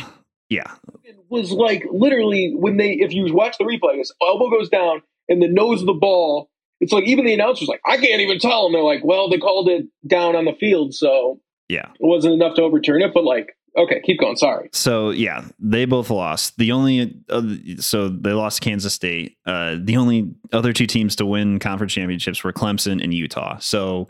[0.49, 4.69] yeah, It was like literally when they, if you watch the replay, his elbow goes
[4.69, 6.51] down and the nose of the ball.
[6.81, 8.67] It's like even the announcer's like, I can't even tell.
[8.67, 11.89] And they're like, well, they called it down on the field, so yeah.
[11.89, 13.15] it wasn't enough to overturn it.
[13.15, 14.37] But like, okay, keep going.
[14.37, 14.69] Sorry.
[14.73, 16.59] So yeah, they both lost.
[16.59, 17.43] The only uh,
[17.79, 19.37] so they lost Kansas State.
[19.47, 23.59] Uh, the only other two teams to win conference championships were Clemson and Utah.
[23.59, 24.09] So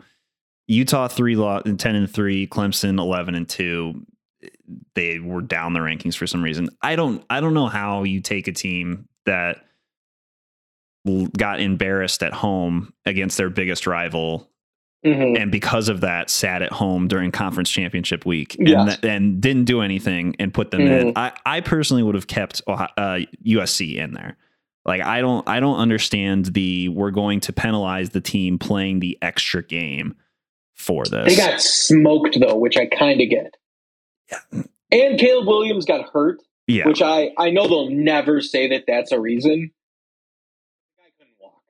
[0.67, 4.05] Utah three lo- ten and three, Clemson eleven and two.
[4.95, 6.69] They were down the rankings for some reason.
[6.81, 9.63] I don't I don't know how you take a team that
[11.37, 14.49] got embarrassed at home against their biggest rival
[15.05, 15.39] Mhm.
[15.39, 18.97] and because of that sat at home during conference championship week and, Yes.
[18.99, 21.13] th- and didn't do anything and put them in Mhm.
[21.15, 24.35] I, I personally would have kept uh, usc in there
[24.83, 29.15] like i don't i don't understand the we're going to penalize the team playing the
[29.21, 30.15] extra game
[30.73, 33.55] for this They got smoked though, which I kind of get.
[34.91, 39.11] And Caleb Williams got hurt, yeah which I I know they'll never say that that's
[39.11, 39.71] a reason.
[40.97, 41.61] The guy couldn't walk.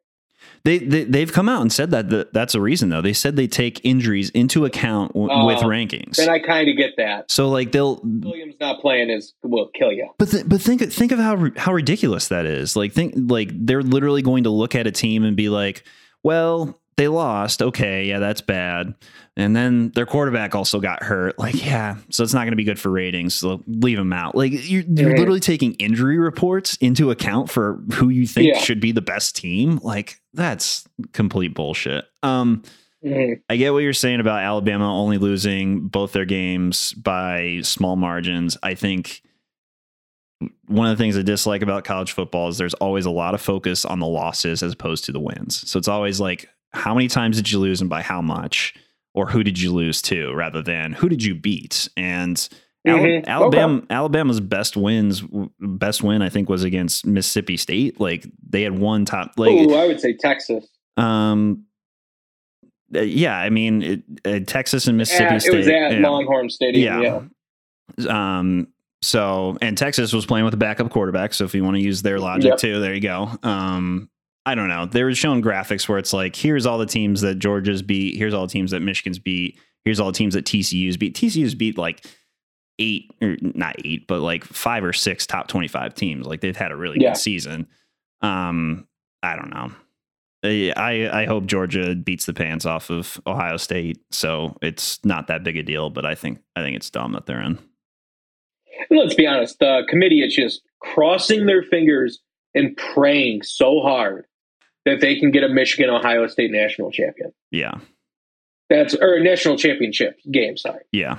[0.63, 3.35] they, they they've come out and said that th- that's a reason though they said
[3.35, 7.31] they take injuries into account w- Oh, with rankings And I kind of get that.
[7.31, 10.09] so like they'll Williams not playing is will kill you.
[10.19, 12.75] But th- but think think of how how ridiculous that is.
[12.75, 15.83] Like think like they're literally going to look at a team and be like,
[16.23, 17.61] well, they lost.
[17.61, 18.93] Okay, yeah, that's bad.
[19.37, 21.37] And then their quarterback also got hurt.
[21.37, 23.35] Like, yeah, so it's not going to be good for ratings.
[23.35, 24.33] So leave them out.
[24.35, 28.59] Like you're, you're literally taking injury reports into account for who you think Yeah.
[28.59, 29.79] should be the best team.
[29.83, 32.05] Like that's complete bullshit.
[32.23, 32.63] Um.
[33.07, 38.57] I get what you're saying about Alabama only losing both their games by small margins.
[38.63, 39.21] I think
[40.65, 43.41] one of the things I dislike about college football is there's always a lot of
[43.41, 45.69] focus on the losses as opposed to the wins.
[45.69, 48.73] So it's always like, how many times did you lose and by how much?
[49.15, 51.87] Or who did you lose to rather than who did you beat?
[51.97, 52.35] And
[52.85, 53.25] Mhm.
[53.25, 55.23] Alabama, Alabama's best wins,
[55.59, 57.99] best win I think was against Mississippi State.
[57.99, 60.65] Like they had one top, like Ooh, I would say Texas.
[60.97, 61.63] um,
[62.95, 65.53] uh, yeah, I mean, it, uh, Texas and Mississippi At- State.
[65.53, 66.07] it was at yeah.
[66.07, 67.01] Longhorn Stadium.
[67.01, 67.21] Yeah.
[67.97, 68.37] Yeah.
[68.37, 68.67] Um.
[69.01, 71.33] So, and Texas was playing with a backup quarterback.
[71.33, 72.57] So, if you want to use their logic Yep.
[72.59, 73.29] too, there you go.
[73.43, 74.09] Um.
[74.45, 74.85] I don't know.
[74.85, 78.15] They were showing graphics where it's like, here's all the teams that Georgia's beat.
[78.17, 79.59] Here's all the teams that Michigan's beat.
[79.83, 81.15] Here's all the teams that TCU's beat.
[81.15, 82.05] TCU's beat like
[82.77, 86.27] eight or not eight, but like five or six top 25 teams.
[86.27, 87.11] Like they've had a really Yeah.
[87.11, 87.67] good season.
[88.21, 88.87] Um,
[89.23, 89.71] I don't know.
[90.43, 95.43] I, I hope Georgia beats the pants off of Ohio State, so it's not that
[95.43, 95.89] big a deal.
[95.89, 97.57] But I think I think it's dumb that they're in.
[98.91, 102.19] Let's be honest, the committee is just crossing their fingers
[102.53, 104.25] and praying so hard
[104.85, 107.31] that they can get a Michigan Ohio State national champion.
[107.51, 107.75] Yeah,
[108.69, 110.83] That's or a national championship game, sorry.
[110.91, 111.17] yeah,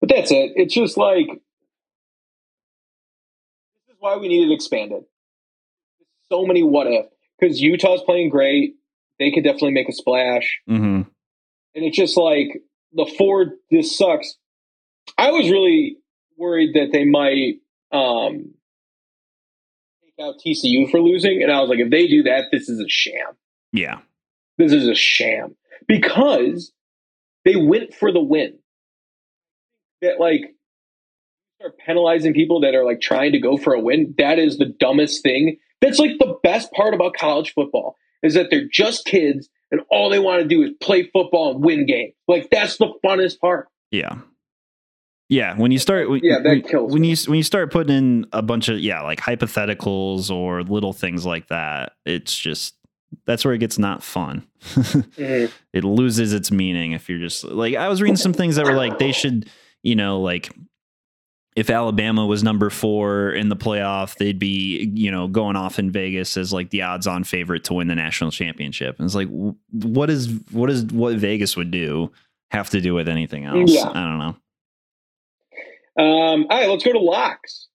[0.00, 0.52] But that's it.
[0.56, 1.40] It's just like this
[3.90, 5.04] is why we need it expanded.
[6.30, 7.06] So many what if
[7.38, 8.74] because Utah's playing great.
[9.18, 10.60] They could definitely make a splash.
[10.66, 11.02] hmm
[11.74, 12.62] And it's just like
[12.94, 14.36] the Ford, this sucks.
[15.18, 15.96] I was really
[16.38, 17.56] worried that they might
[17.92, 18.54] um,
[20.20, 21.42] out TCU for losing.
[21.42, 23.36] And I was like, if they do that, this is a sham.
[23.72, 23.98] yeah,
[24.58, 25.56] This is a sham
[25.88, 26.72] because
[27.44, 28.58] they went for the win.
[30.02, 30.54] That, like,
[31.60, 34.14] start penalizing people that are like trying to go for a win.
[34.18, 35.58] That is the dumbest thing.
[35.80, 40.10] That's like the best part about college football is that they're just kids and all
[40.10, 42.14] they want to do is play football and win games.
[42.28, 43.68] Like that's the funnest part.
[43.90, 44.18] yeah,
[45.30, 45.56] yeah.
[45.56, 47.10] When you start, when, Yeah, that kills when me.
[47.10, 51.24] you when you start putting in a bunch of yeah, like hypotheticals or little things
[51.24, 52.74] like that, it's just
[53.24, 54.46] that's where it gets not fun.
[54.60, 55.46] Mm-hmm.
[55.72, 58.74] it loses its meaning if you're just like I was reading some things that were
[58.74, 59.48] like they should,
[59.82, 60.50] you know, like
[61.56, 65.90] if Alabama was number four in the playoff, they'd be, you know, going off in
[65.90, 68.98] Vegas as like the odds on favorite to win the national championship.
[68.98, 69.28] And it's like,
[69.72, 72.12] what is, what is, what Vegas would do
[72.52, 73.72] have to do with anything else?
[73.72, 73.88] Yeah.
[73.88, 74.36] I don't know.
[76.00, 77.68] Um, all right, let's go to locks.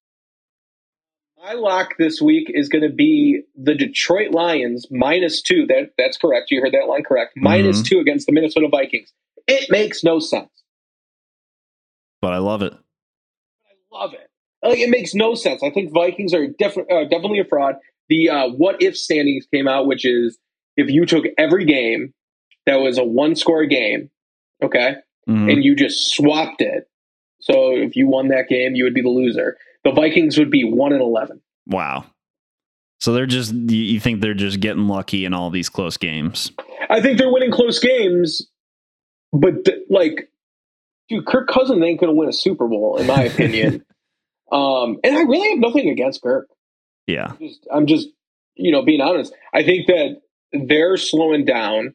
[1.37, 5.67] My lock this week is going to be the Detroit Lions minus two.
[5.67, 6.49] That that's correct.
[6.49, 7.33] You heard that line correct.
[7.35, 7.85] Minus Mhm.
[7.87, 9.13] two against the Minnesota Vikings.
[9.47, 10.49] It makes no sense.
[12.21, 12.73] But I love it.
[12.73, 14.27] I love it.
[14.63, 15.61] Like it makes no sense.
[15.61, 17.75] I think Vikings are def- uh, definitely a fraud.
[18.09, 20.39] The uh, what if standings came out, which is
[20.77, 22.11] if you took every game
[22.65, 24.09] that was a one score game,
[24.63, 24.95] okay,
[25.29, 25.51] Mhm.
[25.53, 26.89] and you just swapped it.
[27.45, 29.55] So if you won that game, you would be the loser.
[29.83, 31.41] The Vikings would be one and eleven.
[31.67, 32.05] Wow.
[32.99, 36.51] So they're just, you think they're just getting lucky in all these close games?
[36.89, 38.49] I think they're winning close games,
[39.31, 40.29] but th- like,
[41.07, 43.85] dude, Kirk Cousins ain't going to win a Super Bowl, in my opinion.
[44.51, 46.47] um, and I really have nothing against Kirk.
[47.05, 47.33] Yeah.
[47.39, 48.07] just I'm just
[48.55, 49.33] you know being honest.
[49.53, 50.21] I think that
[50.51, 51.93] they're slowing down.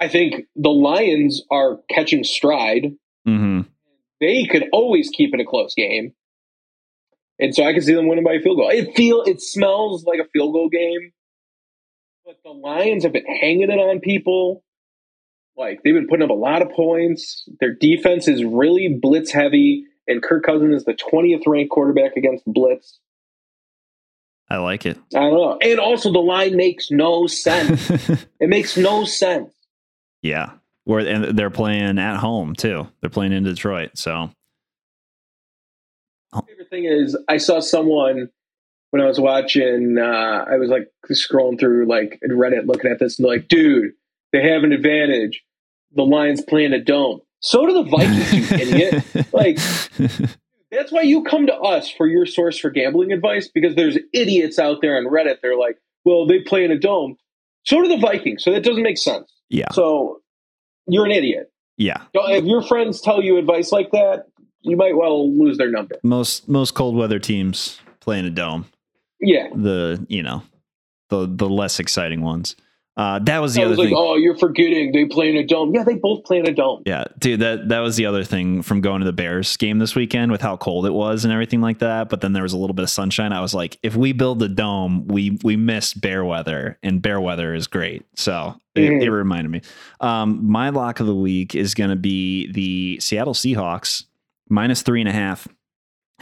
[0.00, 2.92] I think the Lions are catching stride.
[3.24, 3.62] hmm
[4.24, 6.14] They could always keep it a close game,
[7.38, 8.70] and so I can see them winning by a field goal.
[8.70, 11.12] It feel it smells like a field goal game,
[12.24, 14.64] but the Lions have been hanging it on people.
[15.58, 17.46] Like they've been putting up a lot of points.
[17.60, 22.44] Their defense is really blitz heavy, and Kirk Cousins is the 20th ranked quarterback against
[22.46, 23.00] blitz.
[24.48, 24.96] I like it.
[25.14, 25.58] I don't know.
[25.60, 27.90] And also the line makes no sense.
[28.40, 29.52] it makes no sense.
[30.22, 30.52] yeah.
[30.84, 32.88] Where and they're playing at home too.
[33.00, 33.92] They're playing in Detroit.
[33.94, 34.30] So
[36.32, 38.28] My favorite thing is I saw someone
[38.90, 39.96] when I was watching.
[39.98, 43.92] Uh, I was like scrolling through like Reddit, looking at this, and they're like, "Dude,
[44.32, 45.42] they have an advantage.
[45.94, 47.20] The Lions playing a dome.
[47.40, 49.32] So do the Vikings, you idiot.
[49.32, 49.58] Like
[50.70, 54.58] that's why you come to us for your source for gambling advice because there's idiots
[54.58, 55.36] out there on Reddit.
[55.40, 57.16] They're like, "Well, they play in a dome.
[57.64, 58.44] So do the Vikings.
[58.44, 59.32] So that doesn't make sense.
[59.48, 59.70] yeah.
[59.72, 60.20] So
[60.86, 61.50] you're an idiot.
[61.76, 62.02] Yeah.
[62.14, 64.26] If your friends tell you advice like that,
[64.62, 65.96] you might well lose their number.
[66.02, 68.66] Most most cold weather teams play in a dome.
[69.20, 69.48] Yeah.
[69.54, 70.42] The you know
[71.10, 72.56] the the less exciting ones.
[72.96, 73.96] Uh, that was the I other was like, thing.
[73.98, 75.74] oh, you're forgetting they play in a dome.
[75.74, 76.82] Yeah, they both play in a dome.
[76.86, 79.96] Yeah, dude, that that was the other thing from going to the Bears game this
[79.96, 82.08] weekend with how cold it was and everything like that.
[82.08, 83.32] But then there was a little bit of sunshine.
[83.32, 87.20] I was like, if we build the dome, we we missed bear weather, and bear
[87.20, 88.04] weather is great.
[88.14, 89.02] So it, Mhm.
[89.02, 89.62] it reminded me.
[90.00, 94.04] Um, my lock of the week is going to be the Seattle Seahawks
[94.48, 95.48] minus three and a half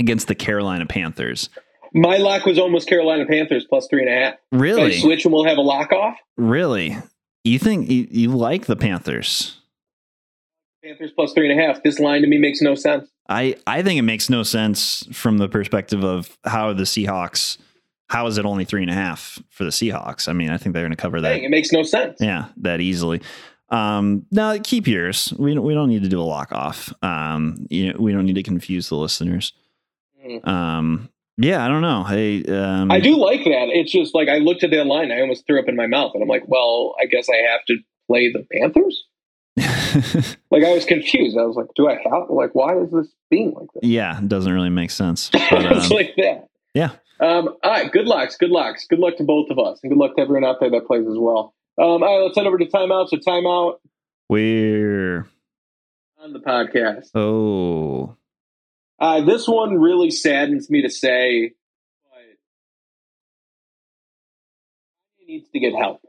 [0.00, 1.50] against the Carolina Panthers.
[1.94, 4.34] My lock was almost Carolina Panthers plus three and a half.
[4.50, 6.16] Really, switch and we'll have a lock off.
[6.36, 6.96] really,
[7.44, 9.58] you think you, you like the Panthers?
[10.84, 11.82] Panthers plus three and a half.
[11.82, 13.08] This line to me makes no sense.
[13.28, 17.58] I I think it makes no sense from the perspective of how the Seahawks.
[18.08, 20.28] How is it only three and a half for the Seahawks?
[20.28, 21.30] I mean, I think they're going to cover that.
[21.30, 22.18] Dang, it makes no sense.
[22.20, 23.22] Yeah, that easily.
[23.70, 25.32] Um, no, keep yours.
[25.38, 26.92] We don't, we don't need to do a lock off.
[27.02, 29.54] Um, you know, we don't need to confuse the listeners.
[30.26, 30.46] Mm.
[30.46, 32.04] Um, yeah, I don't know.
[32.04, 33.68] Hey, um, I do like that.
[33.70, 36.12] It's just like I looked at that line, I almost threw up in my mouth,
[36.14, 37.76] and I'm like, well, I guess I have to
[38.08, 39.04] play the Panthers.
[40.52, 41.38] Like I was confused.
[41.38, 42.28] I was like, do I have?
[42.28, 43.88] Like, why is this being like this?
[43.88, 45.30] yeah, it doesn't really make sense.
[45.30, 46.48] But, it's um, like that.
[46.74, 46.90] yeah.
[47.20, 47.90] Um, all right.
[47.90, 48.36] Good lucks.
[48.36, 48.86] Good lucks.
[48.86, 51.06] Good luck to both of us, and good luck to everyone out there that plays
[51.06, 51.54] as well.
[51.78, 52.22] Um, all right.
[52.22, 53.08] Let's head over to timeout.
[53.08, 53.78] So timeout
[54.28, 55.26] we're
[56.18, 57.10] on the podcast.
[57.14, 58.16] oh
[59.02, 61.54] Uh, this one really saddens me to say,
[62.04, 62.20] but
[65.20, 66.02] Kanye needs to get help.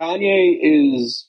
[0.00, 1.28] Kanye is,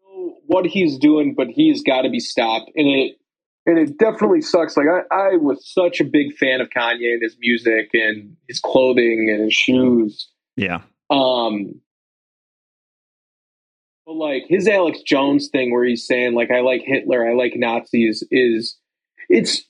[0.00, 3.18] I don't know what he's doing, but he's got to be stopped, and it
[3.66, 4.78] and it definitely sucks.
[4.78, 8.60] Like I, I was such a big fan of Kanye and his music and his
[8.60, 10.30] clothing and his shoes.
[10.56, 10.80] yeah
[11.10, 11.82] Um,
[14.06, 17.52] but like his Alex Jones thing, where he's saying like I like Hitler, I like
[17.56, 18.78] Nazis, is
[19.28, 19.64] it's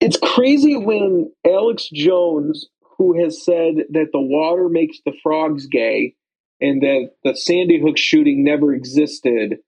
[0.00, 6.14] it's crazy when Alex Jones, who has said that the water makes the frogs gay,
[6.60, 9.58] and that the Sandy Hook shooting never existed,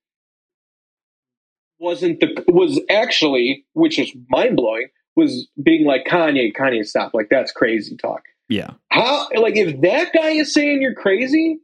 [1.78, 7.28] wasn't the was actually, which is mind blowing, was being like Kanye, Kanye, stop, like
[7.30, 8.22] that's crazy talk.
[8.48, 11.58] yeah How like if that guy is saying you're crazy,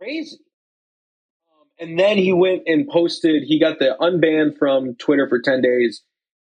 [0.00, 0.38] crazy.
[1.82, 3.42] And then he went and posted.
[3.42, 6.02] He got the unbanned from Twitter for ten days.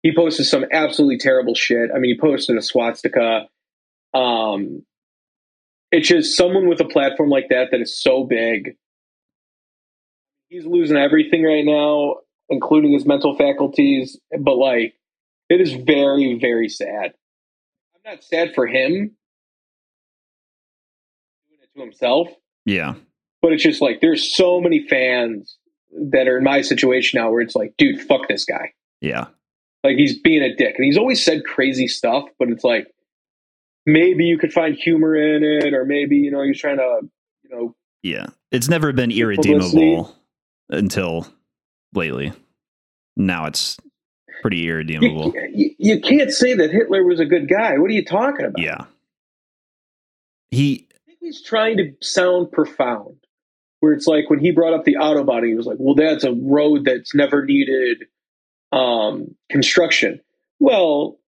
[0.01, 1.91] He posted some absolutely terrible shit.
[1.95, 3.47] I mean, he posted a swastika.
[4.13, 4.85] Um,
[5.93, 8.75] it's just someone with a platform like that that is so big.
[10.49, 12.15] He's losing everything right now,
[12.49, 14.19] including his mental faculties.
[14.37, 14.95] But like,
[15.49, 17.13] it is very, very sad.
[17.95, 19.15] I'm not sad for him
[21.47, 22.27] doing it to himself,
[22.65, 22.95] yeah
[23.43, 25.57] but it's just like there's so many fans
[26.11, 28.71] that are in my situation now where it's like, dude, fuck this guy.
[29.01, 29.25] yeah
[29.83, 30.75] Like he's being a dick.
[30.77, 32.87] And he's always said crazy stuff, but it's like
[33.85, 37.01] maybe you could find humor in it, or maybe, you know, he's trying to,
[37.43, 39.51] you know, yeah it's never been Publicity.
[39.51, 40.15] irredeemable
[40.69, 41.27] until
[41.93, 42.33] lately
[43.15, 43.77] now it's
[44.41, 47.77] pretty irredeemable you, you, you can't say that Hitler was a good guy.
[47.77, 48.61] What are you talking about?
[48.61, 48.85] yeah
[50.51, 53.17] he I think he's trying to sound profound.
[53.83, 56.31] Where it's like when he brought up the Autobahn, he was like, "Well, that's a
[56.31, 58.05] road that's never needed
[58.71, 60.21] um, construction."
[60.57, 61.19] Well,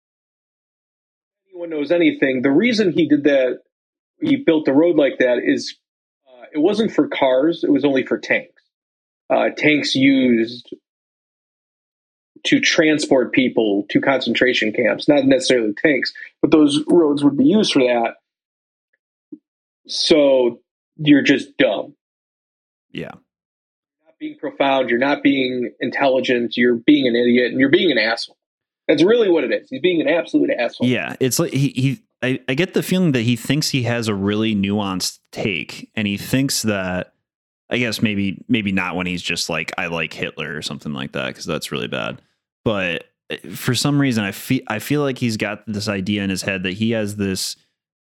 [1.50, 3.60] anyone knows anything, the reason he did that,
[4.22, 5.76] he built the road like that, is
[6.30, 8.64] uh, it wasn't for cars; it was only for tanks.
[9.30, 10.74] Uh, tanks used
[12.46, 17.74] to transport people to concentration camps, not necessarily tanks, but those roads would be used
[17.74, 18.14] for that.
[19.88, 20.62] So
[20.96, 21.96] you're just dumb.
[22.96, 24.90] Yeah You're not being profound.
[24.90, 26.58] You're not being intelligent.
[26.58, 28.38] You're being an idiot, and you're being an asshole.
[28.88, 29.70] That's really what it is.
[29.70, 30.88] He's being an absolute asshole.
[30.88, 32.02] Yeah, it's like he he.
[32.22, 36.08] I, I get the feeling that he thinks he has a really nuanced take, and
[36.08, 37.14] he thinks that
[37.70, 41.14] I guess maybe maybe not when he's just like I like Hitler or something like
[41.14, 42.22] that because that's really bad.
[42.64, 46.30] But eh, for some reason, I feel I feel like he's got this idea in
[46.30, 47.56] his head that he has this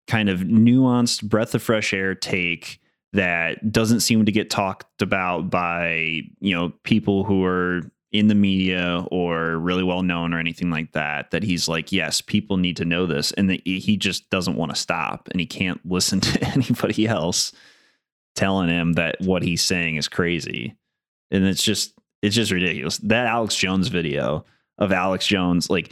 [0.07, 2.81] kind of nuanced breath of fresh air take
[3.13, 8.35] that doesn't seem to get talked about by you know people who are in the
[8.35, 12.77] media or really well known or anything like that that he's like yes people need
[12.77, 16.43] to know this and he just doesn't want to stop and he can't listen to
[16.53, 17.51] anybody else
[18.35, 20.75] telling him that what he's saying is crazy.
[21.31, 22.97] And it's just it's just ridiculous.
[22.99, 24.45] That alex jones video
[24.77, 25.91] of alex jones like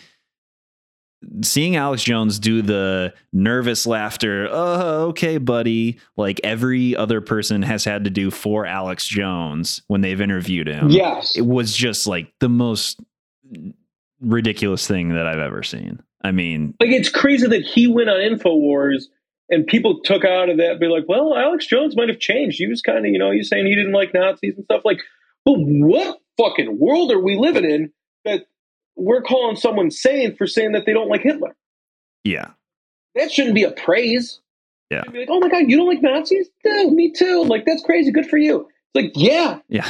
[1.43, 7.83] seeing Alex Jones do the nervous laughter, oh, okay, buddy, like every other person has
[7.83, 10.89] had to do for Alex Jones when they've interviewed him.
[10.89, 11.37] Yes.
[11.37, 12.99] It was just like the most
[14.19, 16.01] ridiculous thing that I've ever seen.
[16.23, 19.05] I mean, like it's crazy that he went on InfoWars
[19.49, 22.57] and people took out of that, be like, well, Alex Jones might have changed.
[22.57, 24.83] He was kind of, you know, he's saying he didn't like Nazis and stuff.
[24.85, 24.99] Like,
[25.43, 27.91] but what fucking world are we living in
[28.25, 28.45] that
[29.01, 31.55] we're calling someone sane for saying that they don't like Hitler.
[32.23, 32.51] Yeah.
[33.15, 34.39] That shouldn't be a praise.
[34.89, 35.03] Yeah.
[35.11, 36.49] Be Like, oh my God, you don't like Nazis?
[36.65, 37.43] No, me too.
[37.45, 38.11] Like, that's crazy.
[38.11, 38.67] Good for you.
[38.93, 39.59] It's like, yeah.
[39.69, 39.87] Yeah.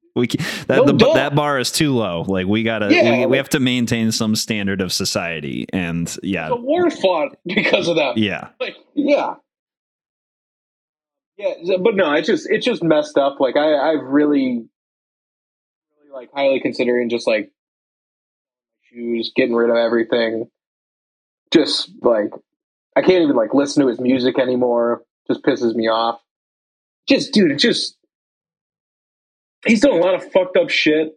[0.14, 2.24] we can, that, no, the, that bar is too low.
[2.28, 5.66] Like, we gotta, yeah, we, like, we, have to maintain some standard of society.
[5.72, 6.48] And yeah.
[6.48, 8.18] The war fought because of that.
[8.18, 8.48] Yeah.
[8.60, 9.34] Like, yeah.
[11.36, 11.76] Yeah.
[11.82, 13.40] But no, it's just, it's just messed up.
[13.40, 14.66] Like, I, I've really,
[15.98, 17.50] really like highly considering just like
[18.90, 20.48] shoes, getting rid of everything.
[21.52, 22.30] Just like
[22.96, 25.02] I can't even like listen to his music anymore.
[25.26, 26.20] Just pisses me off.
[27.08, 27.96] Just dude, it just
[29.66, 31.16] he's doing a lot of fucked up shit.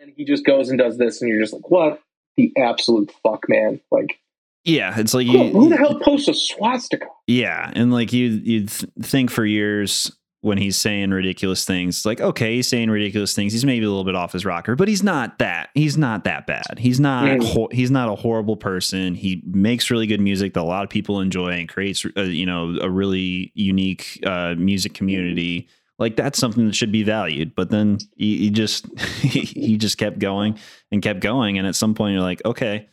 [0.00, 2.02] And he just goes and does this, and you're just like, what
[2.36, 3.80] the absolute fuck, man?
[3.90, 4.18] Like,
[4.64, 7.06] yeah, it's like you, who the hell posts a swastika?
[7.26, 10.14] Yeah, and like you, you'd think for years
[10.44, 12.04] when he's saying ridiculous things.
[12.04, 13.54] Like, okay, he's saying ridiculous things.
[13.54, 15.70] He's maybe a little bit off his rocker, but he's not that.
[15.72, 16.78] He's not that bad.
[16.78, 17.24] He's not.
[17.24, 17.54] Mm.
[17.54, 19.14] Ho- he's not a horrible person.
[19.14, 22.44] He makes really good music that a lot of people enjoy and creates, uh, you
[22.44, 25.66] know, a really unique uh, music community.
[25.98, 27.54] Like that's something that should be valued.
[27.54, 30.58] But then he, he just he just kept going
[30.92, 32.90] and kept going, and at some point you're like, okay,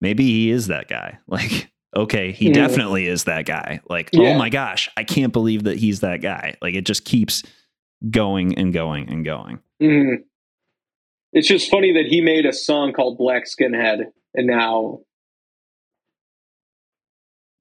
[0.00, 1.18] maybe he is that guy.
[1.26, 2.54] Like okay, he mm.
[2.54, 3.80] definitely is that guy.
[3.88, 4.30] Like, oh yeah.
[4.30, 6.56] oh my gosh, I can't believe that he's that guy.
[6.62, 7.42] Like, it just keeps
[8.10, 9.60] going and going and going.
[9.82, 10.24] Mm.
[11.32, 15.00] It's just funny that he made a song called Black Skinhead, and now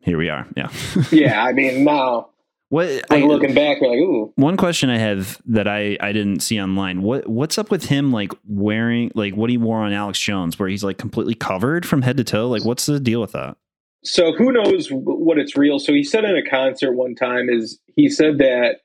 [0.01, 0.47] here we are.
[0.55, 0.69] Yeah.
[1.11, 2.29] yeah, I mean, now.
[2.69, 4.31] What I, looking back, we're like, ooh.
[4.37, 7.01] One question I have that I I didn't see online.
[7.01, 10.69] What what's up with him like wearing like what he wore on Alex Jones, where
[10.69, 12.47] he's like completely covered from head to toe?
[12.47, 13.57] Like, what's the deal with that?
[14.03, 15.79] So who knows what it's real.
[15.79, 18.77] So he said in a concert one time is he said that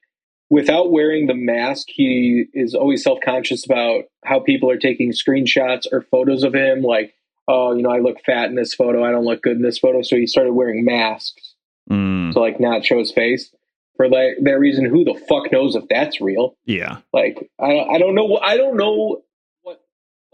[0.50, 6.02] without wearing the mask he is always self-conscious about how people are taking screenshots or
[6.02, 7.14] photos of him like
[7.48, 9.04] oh you know i look fat in this photo.
[9.04, 10.02] I don't look good in this photo.
[10.02, 11.54] So he started wearing masks
[11.90, 12.32] mm.
[12.32, 13.50] to like not show his face
[13.96, 14.84] for like that reason.
[14.84, 16.56] Who the fuck knows if that's real?
[16.66, 16.98] Yeah.
[17.14, 19.22] Like i, I don't know i don't know
[19.62, 19.80] what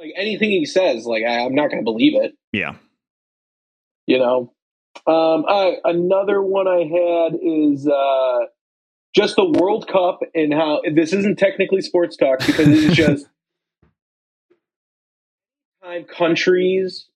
[0.00, 2.32] like anything he says like I, i'm not gonna believe it.
[2.52, 2.74] Yeah.
[4.08, 4.52] You know
[5.06, 8.38] um, I, another one I had is uh,
[9.14, 13.26] just the World Cup and how this isn't technically sports talk because it is just
[15.82, 17.08] time countries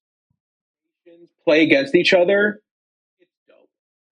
[1.45, 2.61] play against each other.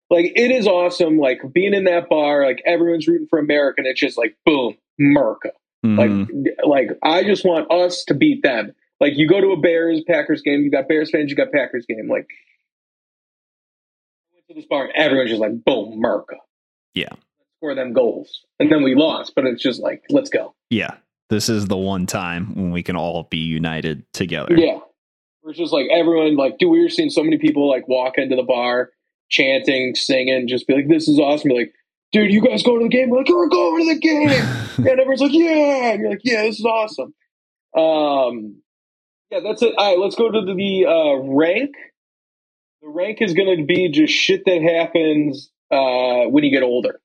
[0.09, 1.17] Like it is awesome.
[1.17, 4.77] Like being in that bar, like everyone's rooting for America, and it's just like boom,
[4.99, 5.49] America.
[5.83, 6.43] Mm-hmm.
[6.63, 8.73] Like, like I just want us to beat them.
[8.99, 11.87] Like you go to a Bears Packers game, you got Bears fans, you got Packers
[11.87, 12.07] game.
[12.07, 12.27] Like
[14.53, 16.37] to this bar, and everyone's just like, boom, Merca.
[16.93, 17.09] Yeah.
[17.57, 18.41] Score them goals.
[18.59, 20.53] And then we lost, but it's just like, let's go.
[20.69, 20.95] Yeah.
[21.29, 24.55] This is the one time when we can all be united together.
[24.55, 24.79] Yeah.
[25.41, 28.35] We're just like everyone, like, dude, we were seeing so many people like walk into
[28.35, 28.91] the bar,
[29.29, 31.49] chanting, singing, just be like, this is awesome.
[31.49, 31.73] Be like,
[32.11, 33.09] dude, you guys go to the game?
[33.09, 34.29] We're like, we're going to the game.
[34.77, 35.91] and everyone's like, yeah.
[35.91, 37.13] And you're like, yeah, this is awesome.
[37.75, 38.61] Um,
[39.31, 39.73] yeah, that's it.
[39.77, 41.71] All right, let's go to the uh, rank
[42.83, 46.99] the rank is going to be just shit that happens uh, when you get older.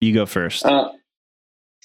[0.00, 0.64] You go first.
[0.64, 0.90] Uh,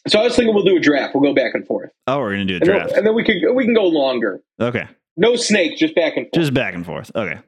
[0.07, 1.13] so I was thinking we'll do a draft.
[1.13, 1.91] We'll go back and forth.
[2.05, 3.73] Oh, we're going to do a and draft, then, and then we can we can
[3.73, 4.41] go longer.
[4.59, 4.87] Okay.
[5.17, 6.33] No snake, just back and forth.
[6.33, 7.11] Just back and forth.
[7.15, 7.39] Okay.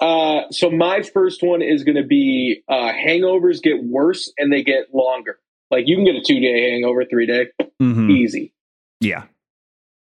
[0.00, 4.62] Uh, so my first one is going to be uh, hangovers get worse and they
[4.62, 5.38] get longer.
[5.70, 7.46] Like you can get a two day hangover, three day,
[7.80, 8.10] mm-hmm.
[8.10, 8.52] easy.
[9.00, 9.24] Yeah,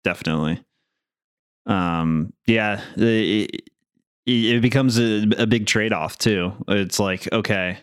[0.05, 0.63] definitely.
[1.67, 3.71] Um, yeah, it,
[4.27, 6.53] it becomes a, a big trade off too.
[6.69, 7.79] It's like, okay,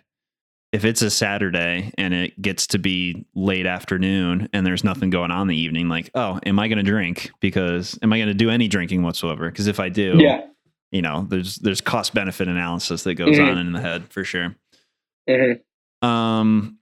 [0.71, 5.31] if it's a Saturday and it gets to be late afternoon and there's nothing going
[5.31, 7.31] on in the evening, like, oh, am I going to drink?
[7.39, 9.49] Because am I going to do any drinking whatsoever?
[9.49, 10.45] Because if I do, Yeah.
[10.91, 13.51] you know, there's there's cost benefit analysis that goes Mhm.
[13.51, 14.55] on in the head for sure.
[15.29, 15.59] Mhm.
[16.01, 16.77] Um,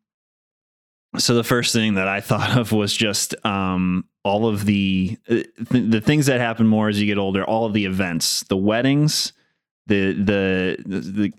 [1.18, 5.36] so the first thing that I thought of was just um all of the uh,
[5.36, 7.43] th- the things that happen more as you get older.
[7.43, 9.32] All of the events, the weddings,
[9.88, 10.77] the the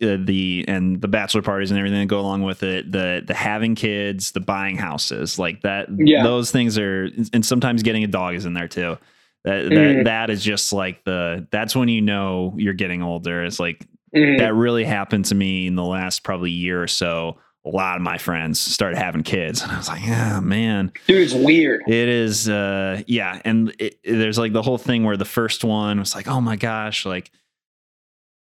[0.00, 2.90] the uh, the and the bachelor parties and everything that go along with it.
[2.92, 5.88] The the having kids, the buying houses, like that.
[5.98, 6.22] Yeah.
[6.22, 8.98] those things are, and sometimes getting a dog is in there too.
[9.44, 10.04] That, that Mhm.
[10.04, 13.44] that is just like the that's when you know you're getting older.
[13.44, 14.38] It's like Mhm.
[14.38, 17.38] that really happened to me in the last probably year or so.
[17.64, 21.22] A lot of my friends started having kids, and I was like, "Yeah, man, Dude,
[21.22, 21.82] it's weird.
[21.88, 25.98] it is." Uh, yeah, and it, there's like the whole thing where the first one
[25.98, 27.32] was like, "Oh my gosh, like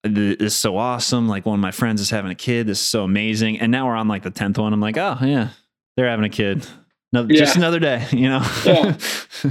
[0.04, 2.66] this is so awesome!" Like one of my friends is having a kid.
[2.66, 3.60] This is so amazing.
[3.60, 4.72] And now we're on like the tenth one.
[4.72, 5.48] I'm like, "Oh yeah,
[5.96, 6.66] they're having a kid.
[7.12, 8.46] No, just another day," you know.
[8.64, 8.96] Yeah.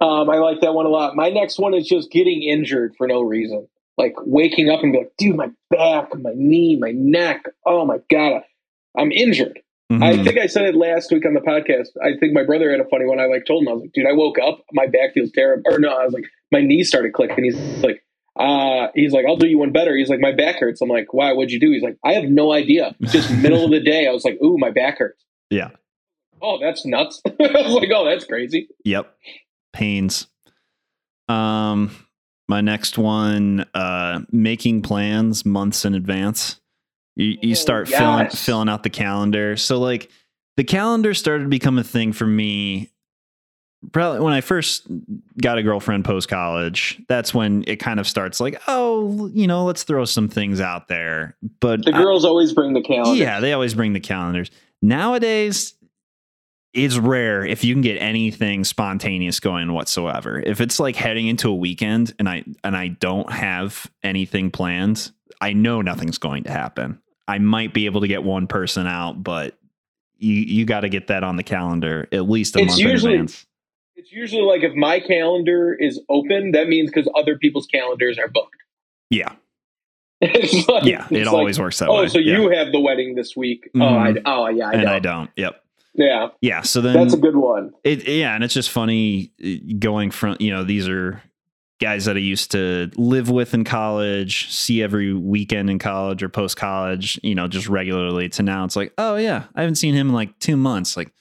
[0.00, 1.14] Um, I like that one a lot.
[1.14, 3.68] My next one is just getting injured for no reason.
[3.96, 7.44] Like waking up and be like, dude, my back, my knee, my neck.
[7.64, 8.42] Oh my God.
[8.98, 9.60] I'm injured.
[9.90, 10.24] I Mhm.
[10.24, 11.90] think I said it last week on the podcast.
[12.02, 13.20] I think my brother had a funny one.
[13.20, 15.62] I like told him, I was like, dude, I woke up, my back feels terrible.
[15.72, 17.44] Or no, I was like, my knee started clicking.
[17.44, 18.02] He's like,
[18.36, 19.96] uh, he's like, I'll do you one better.
[19.96, 20.80] He's like, my back hurts.
[20.80, 21.32] I'm like, why?
[21.32, 21.70] What'd you do?
[21.70, 22.94] He's like, I have no idea.
[23.02, 25.24] Just middle of the day, I was like, ooh, my back hurts.
[25.50, 25.70] yeah.
[26.44, 27.22] Oh, that's nuts.
[27.26, 28.68] I was like, oh, that's crazy.
[28.84, 29.14] Yep.
[29.72, 30.26] Pains.
[31.28, 31.90] Um
[32.48, 36.60] my next one uh making plans months in advance.
[37.16, 39.56] You you Oh, start filling filling out the calendar.
[39.56, 40.10] So like
[40.56, 42.90] the calendar started to become a thing for me
[43.90, 44.86] probably when I first
[45.40, 47.00] got a girlfriend post college.
[47.08, 50.88] That's when it kind of starts like, oh, you know, let's throw some things out
[50.88, 51.36] there.
[51.60, 53.20] But The I- girls always bring the calendar.
[53.20, 54.50] yeah, they always bring the calendars.
[54.80, 55.74] Nowadays,
[56.74, 60.40] it's rare if you can get anything spontaneous going whatsoever.
[60.40, 65.10] If it's like heading into a weekend and I and I don't have anything planned,
[65.40, 67.00] I know nothing's going to happen.
[67.28, 69.58] I might be able to get one person out, but
[70.18, 73.14] you you got to get that on the calendar at least a It's month usually-
[73.14, 73.46] in advance.
[74.02, 78.26] It's usually like if my calendar is open, that means because other people's calendars are
[78.26, 78.56] booked.
[79.10, 79.34] Yeah,
[80.20, 82.08] like, yeah, it it's like, always works that oh, way.
[82.08, 82.38] so yeah.
[82.38, 83.70] you have the wedding this week?
[83.76, 84.18] Oh, Mhm.
[84.18, 84.92] I, oh, yeah, I and know.
[84.92, 85.30] I don't.
[85.36, 85.62] Yep.
[85.94, 86.62] Yeah, Yeah.
[86.62, 87.72] So then that's a good one.
[87.84, 91.22] It yeah, and it's just funny uh, going from you know these are
[91.80, 96.28] guys that I used to live with in college, see every weekend in college or
[96.28, 98.28] post college, you know, just regularly.
[98.30, 100.96] To now, it's like, oh yeah, I haven't seen him in like two months.
[100.96, 101.12] Like,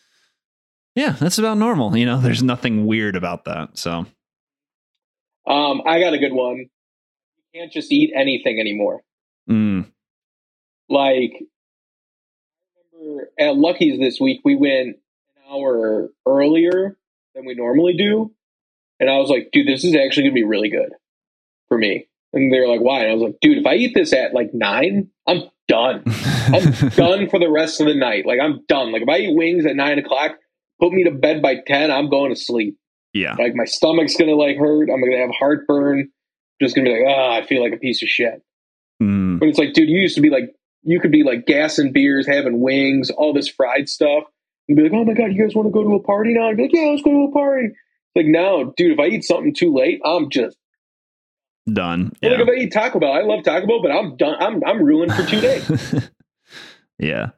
[0.95, 1.95] yeah, that's about normal.
[1.95, 3.77] You know, there's nothing weird about that.
[3.77, 4.05] So
[5.47, 6.57] Um, I got a good one.
[6.57, 6.67] You
[7.59, 9.01] can't just eat anything anymore.
[9.49, 9.85] mm,
[10.89, 11.43] Like,
[13.39, 14.95] at Lucky's this week, we went an
[15.51, 16.97] hour earlier
[17.35, 18.31] than we normally do.
[18.99, 20.91] And I was like, dude, this is actually going to be really good
[21.67, 22.07] for me.
[22.33, 23.01] And they were like, why?
[23.01, 26.03] And I was like, dude, if I eat this at like nine, I'm done.
[26.05, 28.25] I'm done for the rest of the night.
[28.25, 28.91] Like, I'm done.
[28.91, 30.37] Like, if I eat wings at nine o'clock,
[30.81, 32.77] put me to bed by 10, I'm going to sleep.
[33.13, 34.89] yeah, Like, my stomach's going to like hurt.
[34.89, 36.09] I'm going to have heartburn.
[36.61, 38.41] Just going to be like, ah, I feel like a piece of shit.
[39.01, 40.53] mm, But it's like, dude, you used to be like,
[40.83, 44.23] you could be like gassing beers, having wings, all this fried stuff,
[44.67, 46.49] and be like, oh my god, you guys want to go to a party now?
[46.49, 47.69] I'd be like, yeah, let's go to a party.
[48.15, 50.57] Like, no, dude, if I eat something too late, I'm just
[51.71, 52.11] done.
[52.21, 52.41] like Yeah.
[52.41, 54.35] if I eat Taco Bell, I love Taco Bell, but I'm done.
[54.39, 56.09] I'm I'm ruined for two days.
[56.99, 57.29] yeah.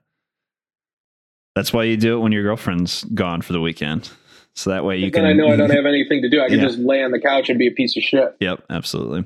[1.55, 4.09] That's why you do it when your girlfriend's gone for the weekend.
[4.55, 5.25] So that way you can.
[5.25, 6.41] I know I don't have anything to do.
[6.41, 6.65] I can Yeah.
[6.65, 8.35] just lay on the couch and be a piece of shit.
[8.39, 9.25] Yep, absolutely.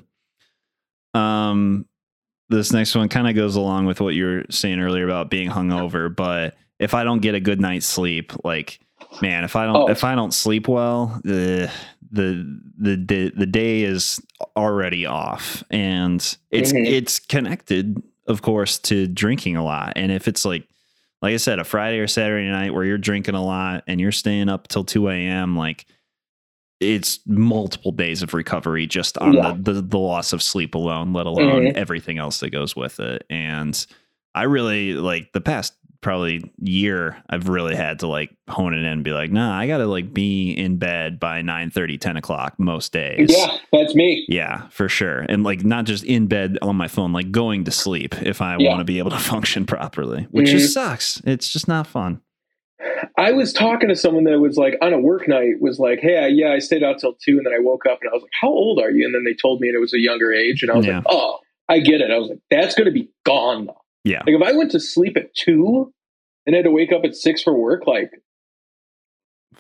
[1.14, 1.86] Um,
[2.50, 5.50] this next one kind of goes along with what you were saying earlier about being
[5.50, 8.80] hungover, but if I don't get a good night's sleep, like
[9.22, 9.90] man, if I don't Oh.
[9.90, 11.70] if I don't sleep well, the
[12.12, 14.22] the the the, day is
[14.56, 16.20] already off, and
[16.52, 16.86] it's Mhm.
[16.86, 19.94] it's connected, of course, to drinking a lot.
[19.98, 20.68] And if it's like
[21.22, 24.12] like I said, a Friday or Saturday night where you're drinking a lot and you're
[24.12, 25.86] staying up till two a.m., like
[26.80, 29.54] it's multiple days of recovery just on Yeah.
[29.60, 31.74] the, the the loss of sleep alone, let alone Mhm.
[31.74, 33.26] everything else that goes with it.
[33.32, 33.84] And
[34.36, 38.86] I really like the past probably year I've really had to like hone it in
[38.86, 42.56] and be like, nah, I gotta like be in bed by 9 30, 10 o'clock
[42.60, 43.30] most days.
[43.36, 44.26] Yeah, that's me.
[44.30, 45.26] Yeah, for sure.
[45.30, 48.58] And like not just in bed on my phone, like going to sleep if I
[48.58, 48.70] Yeah.
[48.70, 50.52] want to be able to function properly, which Mhm.
[50.52, 51.22] just sucks.
[51.26, 52.22] It's just not fun.
[53.18, 56.18] I was talking to someone that was like on a work night was like, hey,
[56.20, 58.22] I, yeah, I stayed out till two, and then I woke up and I was
[58.22, 59.04] like, how old are you?
[59.06, 60.98] And then they told me and it was a younger age, and I was Yeah.
[60.98, 62.12] like, oh, I get it.
[62.12, 63.82] I was like, that's going to be gone though.
[64.08, 64.20] Yeah.
[64.26, 65.94] Like if I went to sleep at two
[66.46, 68.12] and had to wake up at six for work, like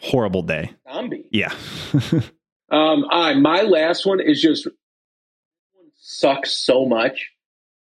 [0.01, 0.71] Horrible day.
[0.91, 1.25] zombie.
[1.31, 1.53] Yeah.
[2.69, 4.67] Um, I my last one is just
[5.95, 7.31] sucks so much,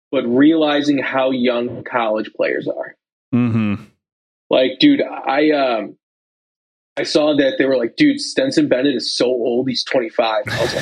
[0.10, 2.95] but realizing how young college players are.
[3.36, 3.84] Mm-hmm.
[4.49, 5.97] Like, dude, I um
[6.95, 10.43] I saw that they were like, dude, Stetson Bennett is so old, he's 25.
[10.47, 10.76] I was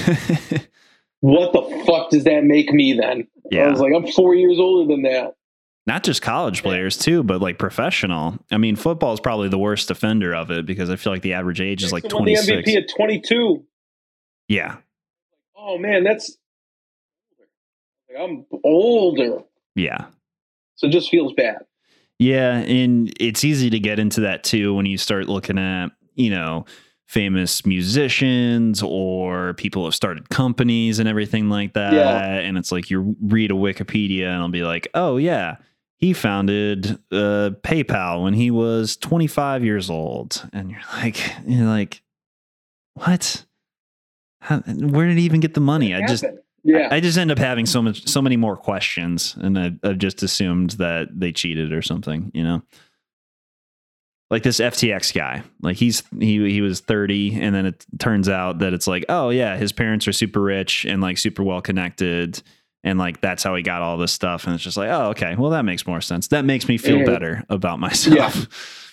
[0.52, 0.70] like,
[1.22, 3.28] what the fuck does that make me then?
[3.50, 3.66] Yeah.
[3.66, 5.34] I was like, I'm four years older than that.
[5.88, 8.38] Not just college players too, but like professional.
[8.52, 11.34] I mean, football is probably the worst offender of it because I feel like the
[11.34, 12.70] average age is like Jackson 26.
[12.70, 13.64] MVP at 22.
[14.50, 14.78] Yeah.
[15.58, 16.38] Oh man, that's
[17.40, 19.44] like, I'm older.
[19.76, 20.08] Yeah.
[20.76, 21.60] So it just feels bad.
[22.20, 26.30] Yeah, and it's easy to get into that too when you start looking at, you
[26.32, 26.66] know,
[27.06, 31.94] famous musicians or people have started companies and everything like that.
[31.94, 32.40] Yeah.
[32.40, 35.56] And it's like you read a Wikipedia and I'll be like, oh yeah,
[35.98, 42.02] he founded uh, PayPal when he was 25 years old, and you're like, you're like,
[42.94, 43.46] what?
[44.42, 45.94] How, where did he even get the money?
[45.96, 46.24] I just
[46.64, 46.90] yeah.
[46.92, 50.22] I just end up having so much, so many more questions, and I, I've just
[50.22, 52.32] assumed that they cheated or something.
[52.34, 52.62] You know,
[54.30, 55.44] like this FTX guy.
[55.62, 59.30] Like he's he he was thirty, and then it turns out that it's like, oh
[59.30, 62.42] yeah, his parents are super rich and like super well connected,
[62.84, 64.46] and like that's how he got all this stuff.
[64.46, 66.28] And it's just like, oh okay, well that makes more sense.
[66.30, 68.48] That makes me feel better about myself.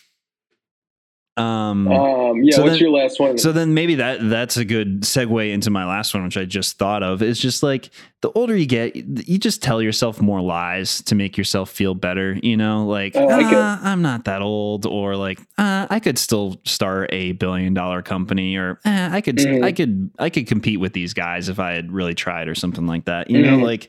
[1.37, 2.55] Um, um, yeah.
[2.55, 3.39] so what's then- your last one?
[3.39, 6.79] so then maybe that that's a good segue into my last one, which I just
[6.79, 7.23] thought of.
[7.23, 7.91] Is just like
[8.23, 12.39] the older you get, you just tell yourself more lies to make yourself feel better.
[12.43, 16.61] You know, like oh, ah, I'm not that old, or like uh, I could still
[16.65, 19.65] start a billion dollar company, or eh, I could Mhm.
[19.65, 22.87] I could I could compete with these guys if I had really tried, or something
[22.87, 23.29] like that.
[23.31, 23.63] You know, Mhm.
[23.65, 23.89] like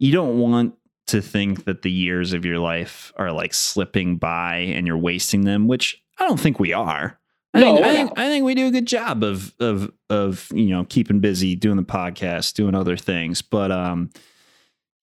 [0.00, 0.74] you don't want
[1.06, 5.42] to think that the years of your life are like slipping by and you're wasting
[5.44, 7.18] them, which I don't think we are.
[7.54, 8.18] I, No, think, I, think.
[8.18, 11.76] I think we do a good job of of of you know keeping busy, doing
[11.76, 13.42] the podcast, doing other things.
[13.42, 14.10] But um,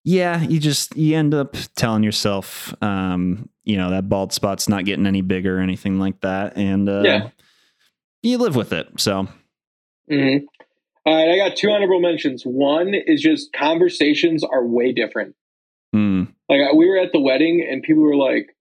[0.04, 4.86] yeah, you just you end up telling yourself, um, you know, that bald spot's not
[4.86, 7.30] getting any bigger or anything like that, and uh, Yeah.
[8.24, 8.88] you live with it.
[9.00, 9.28] So
[10.10, 10.44] Mhm.
[11.06, 12.44] All right, I got two honorable mentions.
[12.44, 15.36] One is just conversations are way different.
[15.96, 18.56] mm, Like we were at the wedding and people were like,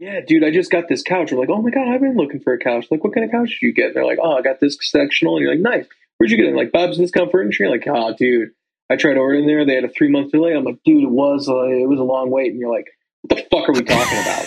[0.00, 2.40] "Yeah, dude, I just got this couch." I'm like, "Oh my god, I've been looking
[2.40, 3.86] for a couch." Like, what kind of couch did you get?
[3.88, 5.86] And they're like, "Oh, I got this sectional." And you're like, "Nice.
[6.18, 7.64] Where'd you get it?" Like Bob's Discount Furniture.
[7.64, 8.50] You're like, "Oh, dude,
[8.90, 9.64] I tried ordering there.
[9.64, 12.04] They had a three month delay." I'm like, "Dude, it was uh, it was a
[12.04, 12.86] long wait." And you're like,
[13.22, 14.46] "What the fuck are we talking about?"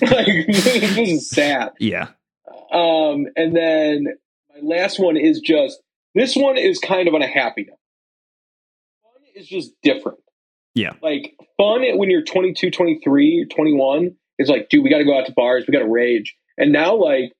[0.10, 1.70] like, this is sad.
[1.78, 2.08] yeah,
[2.72, 4.06] Um, and then
[4.50, 5.80] my last one is just
[6.14, 7.78] this one is kind of on a happy note.
[9.02, 10.18] Fun is just different.
[10.74, 10.92] Yeah.
[11.02, 15.26] Like fun when you're 22, 23, 21 is like, dude, we got to go out
[15.26, 16.34] to bars, we got to rage.
[16.56, 17.32] And now, like,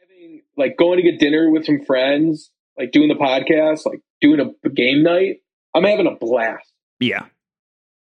[0.00, 4.40] having like going to get dinner with some friends, like doing the podcast, like doing
[4.40, 5.36] a, a game night,
[5.74, 6.70] I'm having a blast.
[7.00, 7.26] yeah.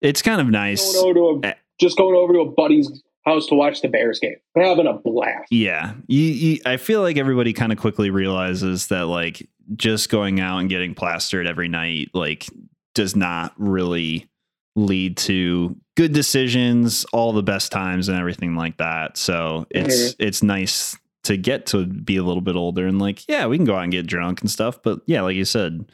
[0.00, 0.94] It's kind of nice.
[0.94, 1.50] Going over to Eh.
[1.52, 2.90] a, just going over to a buddy's
[3.24, 4.34] house to watch the Bears game.
[4.56, 5.46] I'm having a blast.
[5.52, 10.40] Yeah, you, you, I feel like everybody kind of quickly realizes that like just going
[10.40, 12.48] out and getting plastered every night like
[12.96, 14.28] does not really
[14.74, 19.16] lead to good decisions, all the best times, and everything like that.
[19.16, 23.46] So it's it's nice to get to be a little bit older and like yeah,
[23.46, 24.82] we can go out and get drunk and stuff.
[24.82, 25.90] But yeah, like you said,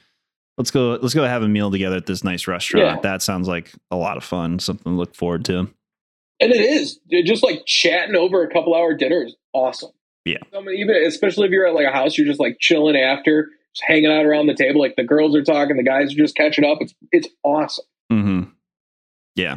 [0.57, 2.87] let's go let's go have a meal together at this nice restaurant.
[2.87, 3.01] Yeah.
[3.01, 5.69] That sounds like a lot of fun, something to look forward to.
[6.41, 9.91] And it is just like chatting over a couple hour dinner is awesome.
[10.25, 10.39] Yeah.
[10.57, 13.49] I mean, even especially if you're at like a house, you're just like chilling after,
[13.75, 14.81] just hanging out around the table.
[14.81, 16.79] Like the girls are talking, the guys are just catching up.
[16.81, 17.85] It's it's awesome.
[18.11, 18.43] hmm
[19.39, 19.57] Yeah.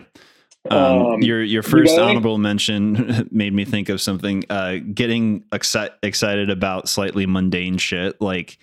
[0.69, 2.11] Um, Um, your your first got any?
[2.11, 4.43] honorable mention made me think of something.
[4.49, 8.59] Uh, getting exci- excited about slightly mundane shit like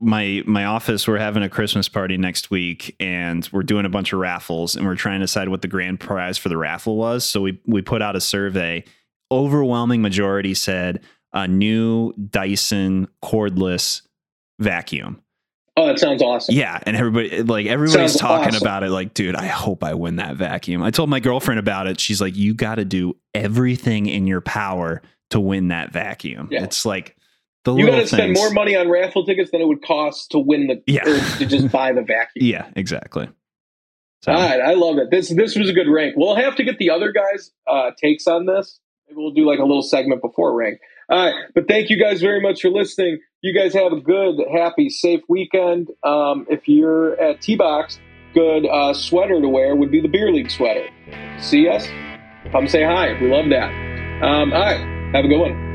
[0.00, 1.06] my my office.
[1.06, 4.84] We're having a Christmas party next week, and we're doing a bunch of raffles, and
[4.84, 7.24] we're trying to decide what the grand prize for the raffle was.
[7.24, 8.84] So we we put out a survey.
[9.30, 11.00] Overwhelming majority said
[11.32, 14.02] a new Dyson cordless
[14.58, 15.20] vacuum.
[15.76, 16.54] Oh, that sounds awesome.
[16.54, 18.62] Yeah, and everybody like everybody's Sounds talking awesome.
[18.62, 20.82] about it like, dude, I hope I win that vacuum.
[20.84, 21.98] I told my girlfriend about it.
[21.98, 26.48] She's like, you got to do everything in your power to win that vacuum.
[26.52, 26.62] Yeah.
[26.62, 27.16] It's like
[27.64, 30.38] the You got to spend more money on raffle tickets than it would cost to
[30.38, 31.02] win the Yeah.
[31.38, 32.44] to just buy the vacuum.
[32.46, 33.28] Yeah, exactly.
[34.22, 35.10] So, All right, I love it.
[35.10, 36.14] This this was a good rank.
[36.16, 38.78] We'll have to get the other guys' uh, takes on this.
[39.08, 40.78] Maybe we'll do like a little segment before rank.
[41.10, 43.18] All right, but thank you guys very much for listening.
[43.44, 45.90] You guys have a good, happy, safe weekend.
[46.02, 48.00] Um, if you're at T Box,
[48.32, 50.88] good uh, sweater to wear would be the beer league sweater.
[51.38, 51.86] See us?
[52.52, 53.12] Come say hi.
[53.20, 53.68] We love that.
[54.24, 54.80] Um, all right.
[55.14, 55.73] Have a good one.